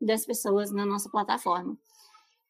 [0.05, 1.77] das pessoas na nossa plataforma.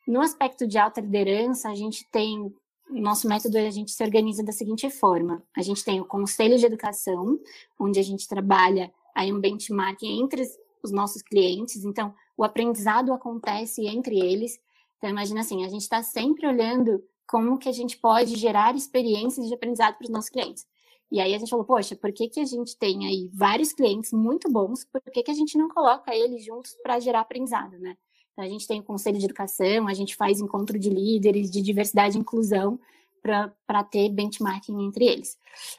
[0.06, 2.54] No aspecto de alta liderança, a gente tem
[2.90, 6.66] nosso método a gente se organiza da seguinte forma: a gente tem o conselho de
[6.66, 7.38] educação,
[7.78, 10.42] onde a gente trabalha aí um benchmarking entre
[10.82, 14.60] os nossos clientes, então o aprendizado acontece entre eles
[15.04, 19.46] então, imagina assim, a gente está sempre olhando como que a gente pode gerar experiências
[19.46, 20.66] de aprendizado para os nossos clientes.
[21.10, 24.12] E aí a gente falou, poxa, por que, que a gente tem aí vários clientes
[24.12, 27.96] muito bons, por que, que a gente não coloca eles juntos para gerar aprendizado, né?
[28.32, 31.62] Então, a gente tem o conselho de educação, a gente faz encontro de líderes, de
[31.62, 32.80] diversidade e inclusão,
[33.22, 35.38] para ter benchmarking entre eles.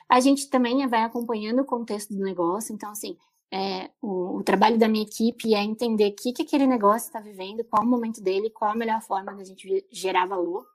[0.09, 3.17] A gente também vai acompanhando o contexto do negócio, então, assim,
[3.51, 7.19] é, o, o, trabalho da minha equipe é entender o que, que aquele negócio está
[7.19, 10.65] vivendo, qual o momento dele, qual a melhor forma da gente gerar valor.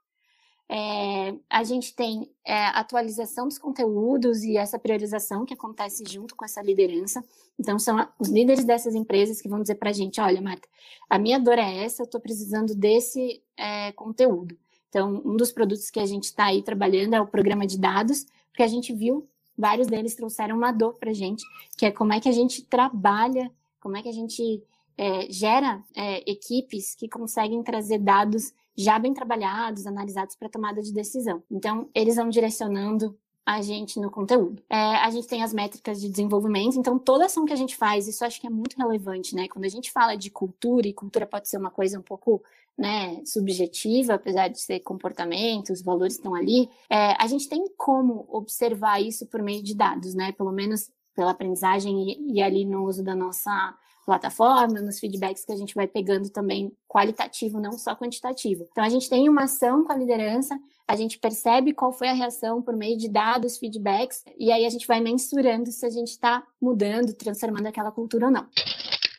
[0.73, 6.45] É, a gente tem é, atualização dos conteúdos e essa priorização que acontece junto com
[6.45, 7.21] essa liderança.
[7.59, 10.65] Então, são os líderes dessas empresas que vão dizer para a gente: olha, Marta,
[11.09, 14.57] a minha dor é essa, eu estou precisando desse é, conteúdo.
[14.87, 18.25] Então, um dos produtos que a gente está aí trabalhando é o programa de dados,
[18.49, 21.43] porque a gente viu, vários deles trouxeram uma dor para a gente,
[21.77, 23.51] que é como é que a gente trabalha,
[23.81, 24.63] como é que a gente
[24.97, 28.53] é, gera é, equipes que conseguem trazer dados
[28.83, 31.43] já bem trabalhados, analisados para tomada de decisão.
[31.49, 34.61] Então, eles vão direcionando a gente no conteúdo.
[34.69, 38.07] É, a gente tem as métricas de desenvolvimento, então toda ação que a gente faz,
[38.07, 39.47] isso acho que é muito relevante, né?
[39.47, 42.41] Quando a gente fala de cultura, e cultura pode ser uma coisa um pouco
[42.77, 48.25] né, subjetiva, apesar de ser comportamento, os valores estão ali, é, a gente tem como
[48.29, 50.31] observar isso por meio de dados, né?
[50.31, 53.75] Pelo menos pela aprendizagem e, e ali no uso da nossa
[54.05, 58.67] plataforma, nos feedbacks que a gente vai pegando também qualitativo, não só quantitativo.
[58.71, 62.13] Então a gente tem uma ação com a liderança, a gente percebe qual foi a
[62.13, 66.09] reação por meio de dados, feedbacks, e aí a gente vai mensurando se a gente
[66.09, 68.47] está mudando, transformando aquela cultura ou não.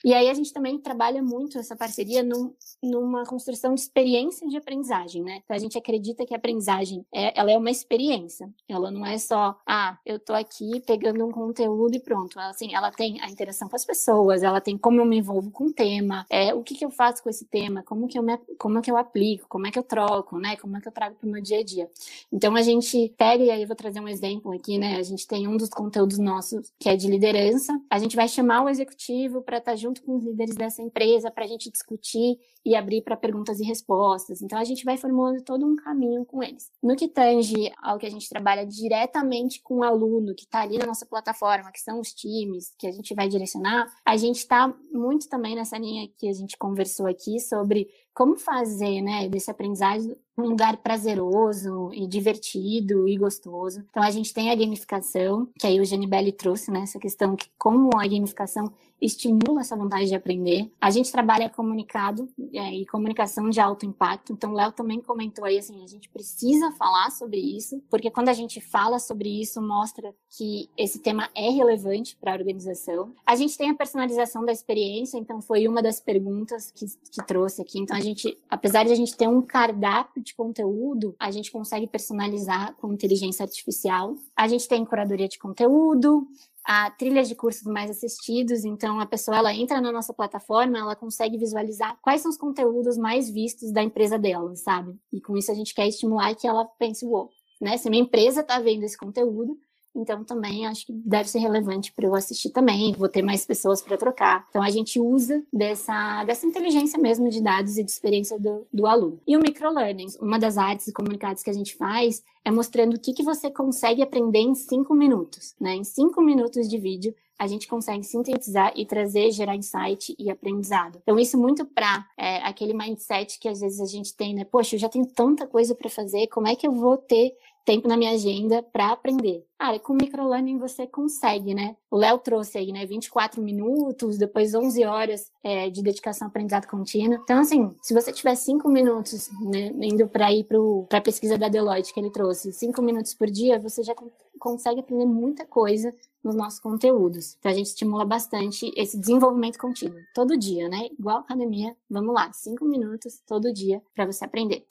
[0.05, 2.53] E aí a gente também trabalha muito essa parceria num,
[2.83, 5.41] numa construção de experiência de aprendizagem, né?
[5.45, 8.53] Então a gente acredita que a aprendizagem é, ela é uma experiência.
[8.68, 12.39] Ela não é só, ah, eu tô aqui pegando um conteúdo e pronto.
[12.39, 15.51] Ela, assim, ela tem a interação com as pessoas, ela tem como eu me envolvo
[15.51, 18.22] com o tema, é, o que, que eu faço com esse tema, como que eu
[18.22, 20.57] me, como que eu aplico, como é que eu troco, né?
[20.57, 21.89] Como é que eu trago para o meu dia a dia.
[22.33, 24.97] Então a gente pega, e aí eu vou trazer um exemplo aqui, né?
[24.97, 27.72] A gente tem um dos conteúdos nossos que é de liderança.
[27.89, 31.30] A gente vai chamar o executivo para estar tá junto com os líderes dessa empresa
[31.30, 34.43] para a gente discutir e abrir para perguntas e respostas.
[34.43, 36.70] Então a gente vai formulando todo um caminho com eles.
[36.83, 40.79] No que tange ao que a gente trabalha diretamente com o aluno que está ali
[40.79, 44.73] na nossa plataforma, que são os times que a gente vai direcionar, a gente está
[44.93, 50.16] muito também nessa linha que a gente conversou aqui sobre como fazer, né, desse aprendizagem
[50.36, 53.84] um lugar prazeroso e divertido e gostoso.
[53.90, 57.48] Então a gente tem a gamificação, que aí o Janibelli trouxe, né, essa questão que
[57.58, 60.70] como a gamificação estimula essa vontade de aprender.
[60.80, 64.32] A gente trabalha comunicado é, e comunicação de alto impacto.
[64.32, 68.28] Então o Léo também comentou aí assim, a gente precisa falar sobre isso, porque quando
[68.28, 73.12] a gente fala sobre isso mostra que esse tema é relevante para a organização.
[73.26, 77.60] A gente tem a personalização da experiência, então foi uma das perguntas que, que trouxe
[77.60, 77.80] aqui.
[77.80, 82.74] Então gente, apesar de a gente ter um cardápio de conteúdo, a gente consegue personalizar
[82.76, 84.14] com inteligência artificial.
[84.36, 86.26] A gente tem curadoria de conteúdo,
[86.64, 90.94] a trilha de cursos mais assistidos, então a pessoa ela entra na nossa plataforma, ela
[90.94, 94.96] consegue visualizar quais são os conteúdos mais vistos da empresa dela, sabe?
[95.12, 97.30] E com isso a gente quer estimular que ela pense, uou,
[97.61, 97.76] né?
[97.76, 99.59] Se minha empresa está vendo esse conteúdo,
[99.95, 103.82] então também acho que deve ser relevante para eu assistir também, vou ter mais pessoas
[103.82, 104.47] para trocar.
[104.49, 108.86] Então a gente usa dessa, dessa inteligência mesmo de dados e de experiência do, do
[108.86, 109.20] aluno.
[109.26, 113.01] E o microlearning, uma das artes e comunicados que a gente faz é mostrando o
[113.01, 115.55] que, que você consegue aprender em cinco minutos.
[115.61, 115.76] Né?
[115.76, 121.01] Em cinco minutos de vídeo, a gente consegue sintetizar e trazer, gerar insight e aprendizado.
[121.03, 124.45] Então, isso muito para é, aquele mindset que às vezes a gente tem, né?
[124.45, 127.32] Poxa, eu já tenho tanta coisa para fazer, como é que eu vou ter
[127.64, 129.44] tempo na minha agenda para aprender.
[129.58, 131.76] Ah, com microlearning você consegue, né?
[131.90, 132.84] O Léo trouxe aí, né?
[132.84, 137.20] 24 minutos, depois 11 horas é, de dedicação ao aprendizado contínuo.
[137.22, 140.44] Então, assim, se você tiver 5 minutos, né, indo para ir
[140.88, 143.94] para a pesquisa da Deloitte que ele trouxe, 5 minutos por dia, você já
[144.38, 145.94] consegue aprender muita coisa
[146.24, 147.36] nos nossos conteúdos.
[147.38, 149.98] Então, a gente estimula bastante esse desenvolvimento contínuo.
[150.12, 150.88] Todo dia, né?
[150.98, 154.64] Igual academia, vamos lá, 5 minutos todo dia para você aprender.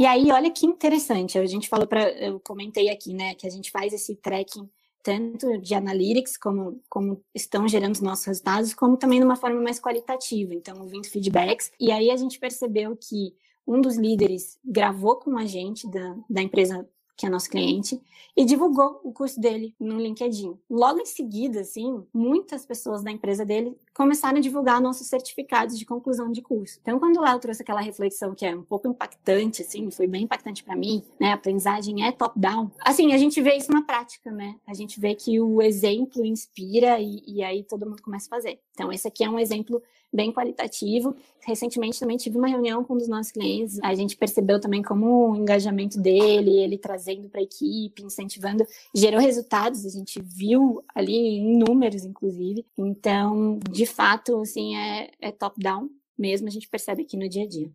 [0.00, 3.50] E aí, olha que interessante, a gente falou para, eu comentei aqui, né, que a
[3.50, 4.66] gente faz esse tracking
[5.02, 9.60] tanto de analytics, como, como estão gerando os nossos resultados, como também de uma forma
[9.60, 11.70] mais qualitativa, então, ouvindo feedbacks.
[11.78, 13.34] E aí a gente percebeu que
[13.66, 16.88] um dos líderes gravou com a gente da, da empresa
[17.20, 18.00] que é nosso cliente,
[18.34, 20.58] e divulgou o curso dele no LinkedIn.
[20.70, 25.84] Logo em seguida, assim, muitas pessoas da empresa dele começaram a divulgar nossos certificados de
[25.84, 26.78] conclusão de curso.
[26.80, 30.22] Então, quando o Léo trouxe aquela reflexão que é um pouco impactante, assim, foi bem
[30.22, 31.32] impactante para mim, né?
[31.32, 32.70] A aprendizagem é top-down.
[32.80, 34.56] Assim, a gente vê isso na prática, né?
[34.66, 38.58] A gente vê que o exemplo inspira e, e aí todo mundo começa a fazer.
[38.72, 39.82] Então, esse aqui é um exemplo
[40.12, 41.14] bem qualitativo.
[41.46, 43.78] Recentemente também tive uma reunião com um dos nossos clientes.
[43.82, 49.20] A gente percebeu também como o engajamento dele, ele trazendo para a equipe, incentivando, gerou
[49.20, 49.86] resultados.
[49.86, 52.66] A gente viu ali em números, inclusive.
[52.76, 55.88] Então, de fato, assim, é, é top-down
[56.18, 56.48] mesmo.
[56.48, 57.70] A gente percebe aqui no dia a dia.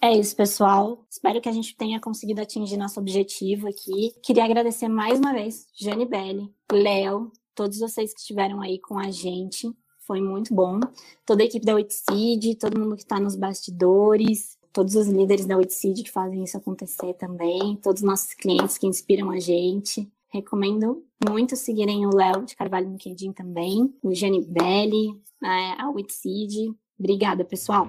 [0.00, 1.04] É isso, pessoal.
[1.10, 4.12] Espero que a gente tenha conseguido atingir nosso objetivo aqui.
[4.22, 9.10] Queria agradecer mais uma vez, Jane Belli, Léo, todos vocês que estiveram aí com a
[9.10, 9.72] gente
[10.08, 10.80] foi muito bom.
[11.26, 15.58] Toda a equipe da Witseed, todo mundo que está nos bastidores, todos os líderes da
[15.58, 20.10] Witseed que fazem isso acontecer também, todos os nossos clientes que inspiram a gente.
[20.30, 22.98] Recomendo muito seguirem o Léo de Carvalho no
[23.32, 25.08] também, o Jani Belli,
[25.42, 26.74] é, a Witseed.
[26.98, 27.88] Obrigada, pessoal!